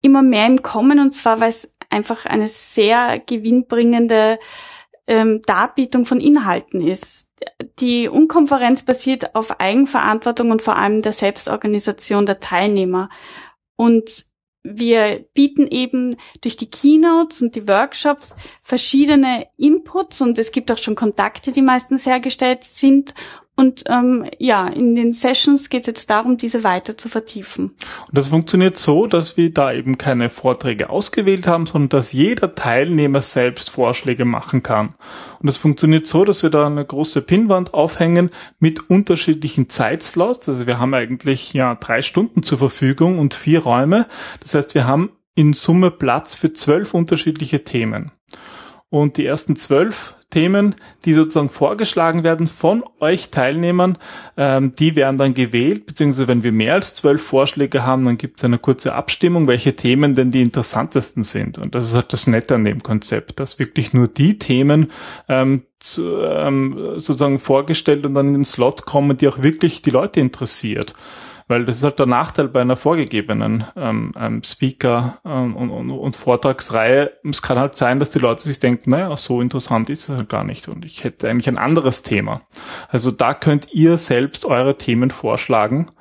immer 0.01 0.21
mehr 0.21 0.47
im 0.47 0.61
Kommen 0.61 0.99
und 0.99 1.11
zwar, 1.11 1.39
weil 1.39 1.49
es 1.49 1.75
einfach 1.89 2.25
eine 2.25 2.47
sehr 2.47 3.19
gewinnbringende 3.19 4.39
ähm, 5.07 5.41
Darbietung 5.45 6.05
von 6.05 6.21
Inhalten 6.21 6.81
ist. 6.81 7.29
Die 7.79 8.07
Unkonferenz 8.07 8.83
basiert 8.83 9.35
auf 9.35 9.59
Eigenverantwortung 9.59 10.51
und 10.51 10.61
vor 10.61 10.77
allem 10.77 11.01
der 11.01 11.13
Selbstorganisation 11.13 12.25
der 12.25 12.39
Teilnehmer. 12.39 13.09
Und 13.75 14.25
wir 14.63 15.25
bieten 15.33 15.67
eben 15.67 16.15
durch 16.41 16.55
die 16.55 16.69
Keynotes 16.69 17.41
und 17.41 17.55
die 17.55 17.67
Workshops 17.67 18.33
verschiedene 18.61 19.47
Inputs 19.57 20.21
und 20.21 20.37
es 20.37 20.53
gibt 20.53 20.71
auch 20.71 20.77
schon 20.77 20.95
Kontakte, 20.95 21.51
die 21.51 21.61
meistens 21.61 22.05
hergestellt 22.05 22.63
sind 22.63 23.13
und 23.55 23.83
ähm, 23.87 24.25
ja, 24.39 24.67
in 24.67 24.95
den 24.95 25.11
Sessions 25.11 25.69
geht 25.69 25.81
es 25.81 25.87
jetzt 25.87 26.09
darum, 26.09 26.37
diese 26.37 26.63
weiter 26.63 26.97
zu 26.97 27.07
vertiefen. 27.07 27.65
Und 28.07 28.17
das 28.17 28.29
funktioniert 28.29 28.77
so, 28.77 29.05
dass 29.05 29.37
wir 29.37 29.53
da 29.53 29.71
eben 29.71 29.99
keine 29.99 30.31
Vorträge 30.31 30.89
ausgewählt 30.89 31.45
haben, 31.45 31.67
sondern 31.67 31.89
dass 31.89 32.13
jeder 32.13 32.55
Teilnehmer 32.55 33.21
selbst 33.21 33.69
Vorschläge 33.69 34.25
machen 34.25 34.63
kann. 34.63 34.95
Und 35.39 35.47
das 35.47 35.57
funktioniert 35.57 36.07
so, 36.07 36.25
dass 36.25 36.41
wir 36.41 36.49
da 36.49 36.65
eine 36.65 36.83
große 36.83 37.21
Pinnwand 37.21 37.75
aufhängen 37.75 38.31
mit 38.59 38.89
unterschiedlichen 38.89 39.69
Zeitslots. 39.69 40.49
Also 40.49 40.65
wir 40.65 40.79
haben 40.79 40.95
eigentlich 40.95 41.53
ja 41.53 41.75
drei 41.75 42.01
Stunden 42.01 42.41
zur 42.41 42.57
Verfügung 42.57 43.19
und 43.19 43.35
vier 43.35 43.59
Räume. 43.59 44.07
Das 44.39 44.55
heißt, 44.55 44.73
wir 44.73 44.87
haben 44.87 45.11
in 45.35 45.53
Summe 45.53 45.91
Platz 45.91 46.35
für 46.35 46.53
zwölf 46.53 46.93
unterschiedliche 46.93 47.63
Themen. 47.63 48.11
Und 48.93 49.17
die 49.17 49.25
ersten 49.25 49.55
zwölf 49.55 50.13
Themen, 50.29 50.75
die 51.03 51.13
sozusagen 51.13 51.49
vorgeschlagen 51.49 52.23
werden 52.23 52.45
von 52.45 52.83
euch 52.99 53.31
Teilnehmern, 53.31 53.97
ähm, 54.37 54.73
die 54.77 54.95
werden 54.95 55.17
dann 55.17 55.33
gewählt, 55.33 55.87
beziehungsweise 55.87 56.27
wenn 56.27 56.43
wir 56.43 56.51
mehr 56.51 56.75
als 56.75 56.93
zwölf 56.93 57.23
Vorschläge 57.23 57.87
haben, 57.87 58.05
dann 58.05 58.19
gibt 58.19 58.39
es 58.39 58.45
eine 58.45 58.59
kurze 58.59 58.93
Abstimmung, 58.93 59.47
welche 59.47 59.75
Themen 59.75 60.13
denn 60.13 60.29
die 60.29 60.43
interessantesten 60.43 61.23
sind. 61.23 61.57
Und 61.57 61.73
das 61.73 61.85
ist 61.85 61.95
halt 61.95 62.13
das 62.13 62.27
Nette 62.27 62.53
an 62.53 62.65
dem 62.65 62.83
Konzept, 62.83 63.39
dass 63.39 63.57
wirklich 63.57 63.93
nur 63.93 64.07
die 64.07 64.37
Themen 64.37 64.91
ähm, 65.27 65.63
zu, 65.79 66.15
ähm, 66.21 66.77
sozusagen 66.97 67.39
vorgestellt 67.39 68.05
und 68.05 68.13
dann 68.13 68.27
in 68.27 68.33
den 68.35 68.45
Slot 68.45 68.85
kommen, 68.85 69.17
die 69.17 69.27
auch 69.27 69.41
wirklich 69.41 69.81
die 69.81 69.89
Leute 69.89 70.19
interessiert. 70.19 70.93
Weil 71.47 71.65
das 71.65 71.77
ist 71.77 71.83
halt 71.83 71.99
der 71.99 72.05
Nachteil 72.05 72.47
bei 72.47 72.61
einer 72.61 72.75
vorgegebenen 72.75 73.65
ähm, 73.75 74.11
ähm, 74.17 74.43
Speaker- 74.43 75.19
ähm, 75.25 75.55
und, 75.55 75.71
und, 75.71 75.91
und, 75.91 76.15
Vortragsreihe. 76.15 77.11
Es 77.29 77.41
kann 77.41 77.57
halt 77.57 77.77
sein, 77.77 77.99
dass 77.99 78.09
die 78.09 78.19
Leute 78.19 78.43
sich 78.43 78.59
denken, 78.59 78.91
naja, 78.91 79.15
so 79.17 79.41
interessant 79.41 79.89
ist 79.89 80.03
es 80.03 80.09
halt 80.09 80.29
gar 80.29 80.43
nicht 80.43 80.67
und 80.67 80.85
ich 80.85 81.03
hätte 81.03 81.29
eigentlich 81.29 81.47
ein 81.47 81.57
anderes 81.57 82.01
Thema. 82.03 82.41
Also 82.89 83.11
da 83.11 83.33
könnt 83.33 83.73
ihr 83.73 83.97
selbst 83.97 84.45
eure 84.45 84.77
Themen 84.77 85.11
vorschlagen 85.11 85.91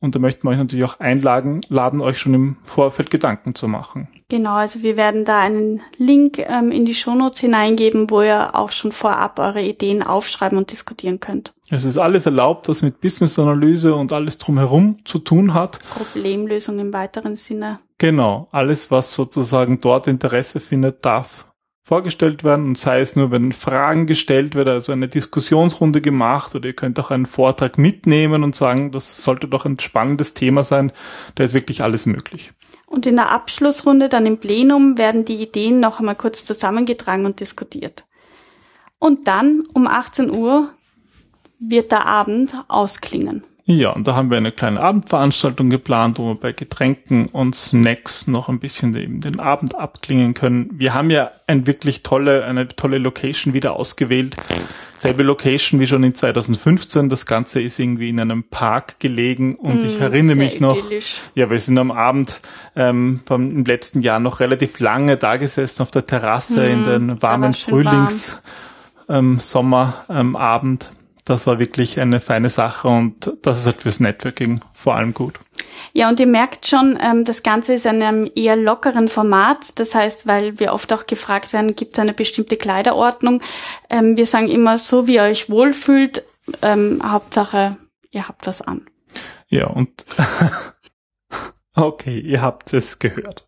und 0.00 0.14
da 0.14 0.18
möchten 0.18 0.44
wir 0.44 0.50
euch 0.50 0.58
natürlich 0.58 0.84
auch 0.84 1.00
einladen, 1.00 1.62
laden 1.68 2.00
euch 2.00 2.18
schon 2.18 2.34
im 2.34 2.56
Vorfeld 2.62 3.10
Gedanken 3.10 3.54
zu 3.54 3.66
machen. 3.68 4.08
Genau, 4.28 4.54
also 4.54 4.82
wir 4.82 4.96
werden 4.96 5.24
da 5.24 5.40
einen 5.40 5.82
Link 5.96 6.38
ähm, 6.38 6.70
in 6.70 6.84
die 6.84 6.94
Shownotes 6.94 7.40
hineingeben, 7.40 8.10
wo 8.10 8.22
ihr 8.22 8.54
auch 8.54 8.72
schon 8.72 8.92
vorab 8.92 9.38
eure 9.38 9.62
Ideen 9.62 10.02
aufschreiben 10.02 10.58
und 10.58 10.70
diskutieren 10.70 11.20
könnt. 11.20 11.54
Es 11.70 11.84
ist 11.84 11.98
alles 11.98 12.26
erlaubt, 12.26 12.68
was 12.68 12.82
mit 12.82 13.00
Business-Analyse 13.00 13.94
und 13.94 14.12
alles 14.12 14.38
drumherum 14.38 14.98
zu 15.04 15.18
tun 15.18 15.54
hat. 15.54 15.78
Problemlösung 15.90 16.78
im 16.78 16.92
weiteren 16.92 17.36
Sinne. 17.36 17.80
Genau, 17.98 18.48
alles, 18.52 18.90
was 18.90 19.14
sozusagen 19.14 19.80
dort 19.80 20.06
Interesse 20.06 20.60
findet, 20.60 21.04
darf 21.04 21.46
vorgestellt 21.86 22.42
werden 22.42 22.66
und 22.66 22.78
sei 22.78 22.98
es 22.98 23.14
nur, 23.14 23.30
wenn 23.30 23.52
Fragen 23.52 24.06
gestellt 24.06 24.56
wird, 24.56 24.68
also 24.68 24.90
eine 24.90 25.06
Diskussionsrunde 25.06 26.00
gemacht 26.00 26.52
oder 26.56 26.66
ihr 26.66 26.72
könnt 26.74 26.98
auch 26.98 27.12
einen 27.12 27.26
Vortrag 27.26 27.78
mitnehmen 27.78 28.42
und 28.42 28.56
sagen, 28.56 28.90
das 28.90 29.22
sollte 29.22 29.46
doch 29.46 29.64
ein 29.64 29.78
spannendes 29.78 30.34
Thema 30.34 30.64
sein, 30.64 30.90
da 31.36 31.44
ist 31.44 31.54
wirklich 31.54 31.84
alles 31.84 32.04
möglich. 32.06 32.50
Und 32.86 33.06
in 33.06 33.14
der 33.14 33.30
Abschlussrunde 33.30 34.08
dann 34.08 34.26
im 34.26 34.38
Plenum 34.38 34.98
werden 34.98 35.24
die 35.24 35.40
Ideen 35.40 35.78
noch 35.78 36.00
einmal 36.00 36.16
kurz 36.16 36.44
zusammengetragen 36.44 37.24
und 37.24 37.38
diskutiert. 37.38 38.04
Und 38.98 39.28
dann 39.28 39.62
um 39.72 39.86
18 39.86 40.34
Uhr 40.34 40.70
wird 41.60 41.92
der 41.92 42.06
Abend 42.06 42.52
ausklingen. 42.66 43.44
Ja, 43.68 43.90
und 43.90 44.06
da 44.06 44.14
haben 44.14 44.30
wir 44.30 44.36
eine 44.36 44.52
kleine 44.52 44.80
Abendveranstaltung 44.80 45.70
geplant, 45.70 46.20
wo 46.20 46.28
wir 46.28 46.34
bei 46.36 46.52
Getränken 46.52 47.26
und 47.26 47.56
Snacks 47.56 48.28
noch 48.28 48.48
ein 48.48 48.60
bisschen 48.60 48.94
eben 48.94 49.20
den 49.20 49.40
Abend 49.40 49.74
abklingen 49.74 50.34
können. 50.34 50.70
Wir 50.72 50.94
haben 50.94 51.10
ja 51.10 51.32
ein 51.48 51.66
wirklich 51.66 52.04
tolle, 52.04 52.44
eine 52.44 52.68
tolle 52.68 52.98
Location 52.98 53.54
wieder 53.54 53.74
ausgewählt. 53.74 54.36
Selbe 54.98 55.24
Location 55.24 55.80
wie 55.80 55.86
schon 55.88 56.04
in 56.04 56.14
2015. 56.14 57.08
Das 57.08 57.26
Ganze 57.26 57.60
ist 57.60 57.80
irgendwie 57.80 58.08
in 58.08 58.20
einem 58.20 58.44
Park 58.44 59.00
gelegen 59.00 59.56
und 59.56 59.82
mm, 59.82 59.84
ich 59.84 60.00
erinnere 60.00 60.36
mich 60.36 60.60
noch. 60.60 60.78
Idyllisch. 60.78 61.22
Ja, 61.34 61.50
wir 61.50 61.58
sind 61.58 61.76
am 61.78 61.90
Abend 61.90 62.40
ähm, 62.76 63.20
vom, 63.26 63.46
im 63.46 63.64
letzten 63.64 64.00
Jahr 64.00 64.20
noch 64.20 64.38
relativ 64.38 64.78
lange 64.78 65.16
da 65.16 65.38
gesessen 65.38 65.82
auf 65.82 65.90
der 65.90 66.06
Terrasse 66.06 66.62
mm, 66.62 66.72
in 66.72 66.84
den 66.84 67.22
warmen 67.22 67.52
Frühlings 67.52 68.40
warm. 69.08 69.32
ähm, 69.32 69.40
Sommerabend. 69.40 70.88
Das 71.26 71.48
war 71.48 71.58
wirklich 71.58 72.00
eine 72.00 72.20
feine 72.20 72.48
Sache 72.48 72.86
und 72.86 73.36
das 73.42 73.58
ist 73.58 73.66
halt 73.66 73.82
fürs 73.82 73.98
Networking 73.98 74.60
vor 74.72 74.94
allem 74.94 75.12
gut. 75.12 75.34
Ja, 75.92 76.08
und 76.08 76.20
ihr 76.20 76.26
merkt 76.26 76.68
schon, 76.68 76.96
ähm, 77.02 77.24
das 77.24 77.42
Ganze 77.42 77.74
ist 77.74 77.84
in 77.84 78.00
einem 78.00 78.30
eher 78.36 78.54
lockeren 78.54 79.08
Format. 79.08 79.78
Das 79.80 79.94
heißt, 79.94 80.28
weil 80.28 80.60
wir 80.60 80.72
oft 80.72 80.92
auch 80.92 81.06
gefragt 81.06 81.52
werden, 81.52 81.74
gibt 81.74 81.94
es 81.94 81.98
eine 81.98 82.14
bestimmte 82.14 82.56
Kleiderordnung? 82.56 83.42
Ähm, 83.90 84.16
wir 84.16 84.24
sagen 84.24 84.48
immer, 84.48 84.78
so 84.78 85.08
wie 85.08 85.14
ihr 85.14 85.22
euch 85.22 85.50
wohlfühlt, 85.50 86.24
ähm, 86.62 87.00
Hauptsache, 87.04 87.76
ihr 88.12 88.28
habt 88.28 88.46
was 88.46 88.62
an. 88.62 88.86
Ja, 89.48 89.66
und 89.66 90.06
okay, 91.74 92.20
ihr 92.20 92.40
habt 92.40 92.72
es 92.72 93.00
gehört. 93.00 93.45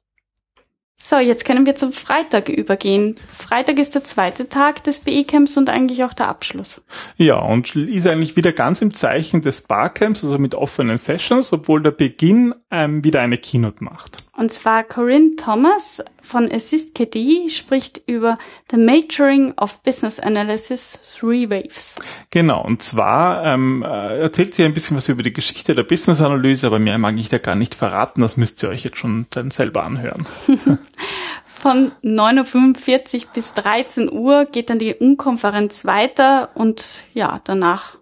So, 1.00 1.18
jetzt 1.18 1.44
können 1.44 1.64
wir 1.64 1.74
zum 1.74 1.92
Freitag 1.92 2.48
übergehen. 2.48 3.18
Freitag 3.28 3.78
ist 3.78 3.94
der 3.94 4.04
zweite 4.04 4.48
Tag 4.48 4.82
des 4.84 4.98
BE-Camps 4.98 5.56
und 5.56 5.70
eigentlich 5.70 6.04
auch 6.04 6.12
der 6.12 6.28
Abschluss. 6.28 6.82
Ja, 7.16 7.36
und 7.36 7.74
ist 7.76 8.06
eigentlich 8.06 8.36
wieder 8.36 8.52
ganz 8.52 8.82
im 8.82 8.92
Zeichen 8.92 9.40
des 9.40 9.62
Barcamps, 9.62 10.24
also 10.24 10.38
mit 10.38 10.54
offenen 10.54 10.98
Sessions, 10.98 11.52
obwohl 11.52 11.82
der 11.82 11.92
Beginn 11.92 12.54
ähm, 12.70 13.04
wieder 13.04 13.20
eine 13.20 13.38
Keynote 13.38 13.82
macht. 13.82 14.27
Und 14.38 14.52
zwar 14.52 14.84
Corinne 14.84 15.34
Thomas 15.34 16.00
von 16.22 16.48
Assist 16.48 16.94
KDE 16.94 17.50
spricht 17.50 18.02
über 18.06 18.38
The 18.70 18.76
Maturing 18.76 19.52
of 19.56 19.82
Business 19.82 20.20
Analysis 20.20 20.96
Three 21.18 21.50
Waves. 21.50 21.96
Genau, 22.30 22.64
und 22.64 22.80
zwar 22.80 23.44
ähm, 23.44 23.82
äh, 23.82 24.20
erzählt 24.20 24.54
sie 24.54 24.62
ein 24.62 24.74
bisschen 24.74 24.96
was 24.96 25.08
über 25.08 25.24
die 25.24 25.32
Geschichte 25.32 25.74
der 25.74 25.82
Business 25.82 26.20
Analyse, 26.20 26.68
aber 26.68 26.78
mehr 26.78 26.98
mag 26.98 27.18
ich 27.18 27.28
da 27.28 27.38
gar 27.38 27.56
nicht 27.56 27.74
verraten, 27.74 28.20
das 28.20 28.36
müsst 28.36 28.62
ihr 28.62 28.68
euch 28.68 28.84
jetzt 28.84 28.98
schon 28.98 29.26
dann 29.30 29.50
selber 29.50 29.84
anhören. 29.84 30.24
Von 31.44 31.90
9.45 32.04 33.16
Uhr 33.16 33.32
bis 33.34 33.54
13 33.54 34.08
Uhr 34.08 34.44
geht 34.44 34.70
dann 34.70 34.78
die 34.78 34.94
Unkonferenz 34.94 35.84
weiter 35.84 36.50
und 36.54 37.02
ja, 37.12 37.40
danach 37.42 37.97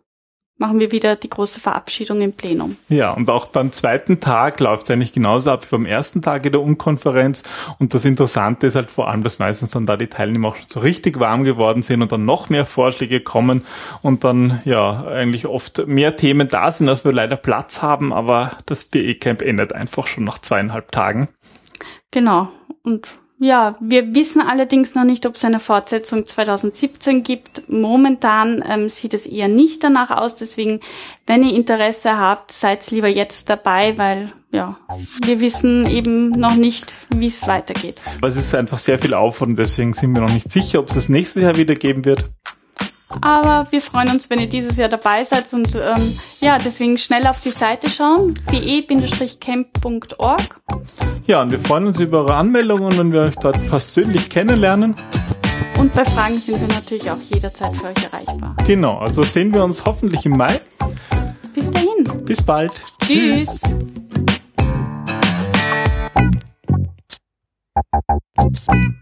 machen 0.58 0.80
wir 0.80 0.90
wieder 0.90 1.16
die 1.16 1.28
große 1.28 1.60
Verabschiedung 1.60 2.22
im 2.22 2.32
Plenum. 2.32 2.76
Ja, 2.88 3.12
und 3.12 3.28
auch 3.28 3.46
beim 3.46 3.72
zweiten 3.72 4.20
Tag 4.20 4.58
läuft 4.60 4.84
es 4.84 4.90
eigentlich 4.90 5.12
genauso 5.12 5.50
ab 5.50 5.64
wie 5.64 5.76
beim 5.76 5.86
ersten 5.86 6.22
Tag 6.22 6.46
in 6.46 6.52
der 6.52 6.62
Unkonferenz. 6.62 7.42
Und 7.78 7.92
das 7.92 8.04
Interessante 8.04 8.66
ist 8.66 8.74
halt 8.74 8.90
vor 8.90 9.08
allem, 9.08 9.22
dass 9.22 9.38
meistens 9.38 9.70
dann 9.70 9.86
da 9.86 9.96
die 9.96 10.06
Teilnehmer 10.06 10.48
auch 10.48 10.56
so 10.66 10.80
richtig 10.80 11.20
warm 11.20 11.44
geworden 11.44 11.82
sind 11.82 12.02
und 12.02 12.10
dann 12.12 12.24
noch 12.24 12.48
mehr 12.48 12.64
Vorschläge 12.64 13.20
kommen 13.20 13.66
und 14.02 14.24
dann 14.24 14.62
ja 14.64 15.06
eigentlich 15.06 15.46
oft 15.46 15.86
mehr 15.86 16.16
Themen 16.16 16.48
da 16.48 16.70
sind, 16.70 16.88
als 16.88 17.04
wir 17.04 17.12
leider 17.12 17.36
Platz 17.36 17.82
haben. 17.82 18.12
Aber 18.12 18.52
das 18.64 18.86
BE-Camp 18.86 19.42
endet 19.42 19.74
einfach 19.74 20.06
schon 20.06 20.24
nach 20.24 20.38
zweieinhalb 20.38 20.90
Tagen. 20.90 21.28
Genau. 22.10 22.48
Und 22.82 23.18
ja, 23.38 23.76
wir 23.80 24.14
wissen 24.14 24.40
allerdings 24.40 24.94
noch 24.94 25.04
nicht, 25.04 25.26
ob 25.26 25.34
es 25.34 25.44
eine 25.44 25.60
Fortsetzung 25.60 26.24
2017 26.24 27.22
gibt. 27.22 27.68
Momentan 27.68 28.64
ähm, 28.66 28.88
sieht 28.88 29.12
es 29.12 29.26
eher 29.26 29.48
nicht 29.48 29.84
danach 29.84 30.10
aus. 30.10 30.34
Deswegen, 30.34 30.80
wenn 31.26 31.44
ihr 31.44 31.54
Interesse 31.54 32.18
habt, 32.18 32.50
seid 32.50 32.90
lieber 32.90 33.08
jetzt 33.08 33.50
dabei, 33.50 33.98
weil 33.98 34.32
ja, 34.52 34.78
wir 35.22 35.40
wissen 35.40 35.86
eben 35.86 36.30
noch 36.30 36.54
nicht, 36.54 36.94
wie 37.10 37.26
es 37.26 37.46
weitergeht. 37.46 38.00
Es 38.22 38.36
ist 38.36 38.54
einfach 38.54 38.78
sehr 38.78 38.98
viel 38.98 39.12
Aufwand, 39.12 39.58
deswegen 39.58 39.92
sind 39.92 40.14
wir 40.14 40.22
noch 40.22 40.32
nicht 40.32 40.50
sicher, 40.50 40.78
ob 40.78 40.88
es 40.88 40.94
das 40.94 41.10
nächste 41.10 41.42
Jahr 41.42 41.56
wieder 41.56 41.74
geben 41.74 42.06
wird. 42.06 42.30
Aber 43.20 43.66
wir 43.70 43.80
freuen 43.80 44.10
uns, 44.10 44.28
wenn 44.30 44.40
ihr 44.40 44.48
dieses 44.48 44.76
Jahr 44.76 44.88
dabei 44.88 45.22
seid 45.24 45.52
und 45.52 45.74
ähm, 45.74 46.18
ja, 46.40 46.58
deswegen 46.58 46.98
schnell 46.98 47.26
auf 47.26 47.40
die 47.40 47.50
Seite 47.50 47.88
schauen, 47.88 48.34
be-camp.org. 48.50 50.40
Ja, 51.26 51.42
und 51.42 51.50
wir 51.50 51.60
freuen 51.60 51.86
uns 51.86 52.00
über 52.00 52.18
eure 52.20 52.34
Anmeldungen, 52.34 52.96
wenn 52.98 53.12
wir 53.12 53.22
euch 53.22 53.36
dort 53.36 53.56
persönlich 53.68 54.28
kennenlernen. 54.28 54.94
Und 55.78 55.94
bei 55.94 56.04
Fragen 56.04 56.38
sind 56.38 56.60
wir 56.60 56.68
natürlich 56.68 57.10
auch 57.10 57.20
jederzeit 57.32 57.76
für 57.76 57.86
euch 57.86 58.04
erreichbar. 58.04 58.56
Genau, 58.66 58.98
also 58.98 59.22
sehen 59.22 59.52
wir 59.52 59.62
uns 59.62 59.84
hoffentlich 59.84 60.24
im 60.24 60.36
Mai. 60.36 60.60
Bis 61.54 61.70
dahin. 61.70 62.24
Bis 62.24 62.42
bald. 62.42 62.80
Tschüss. 63.04 63.60
Tschüss. 68.76 68.96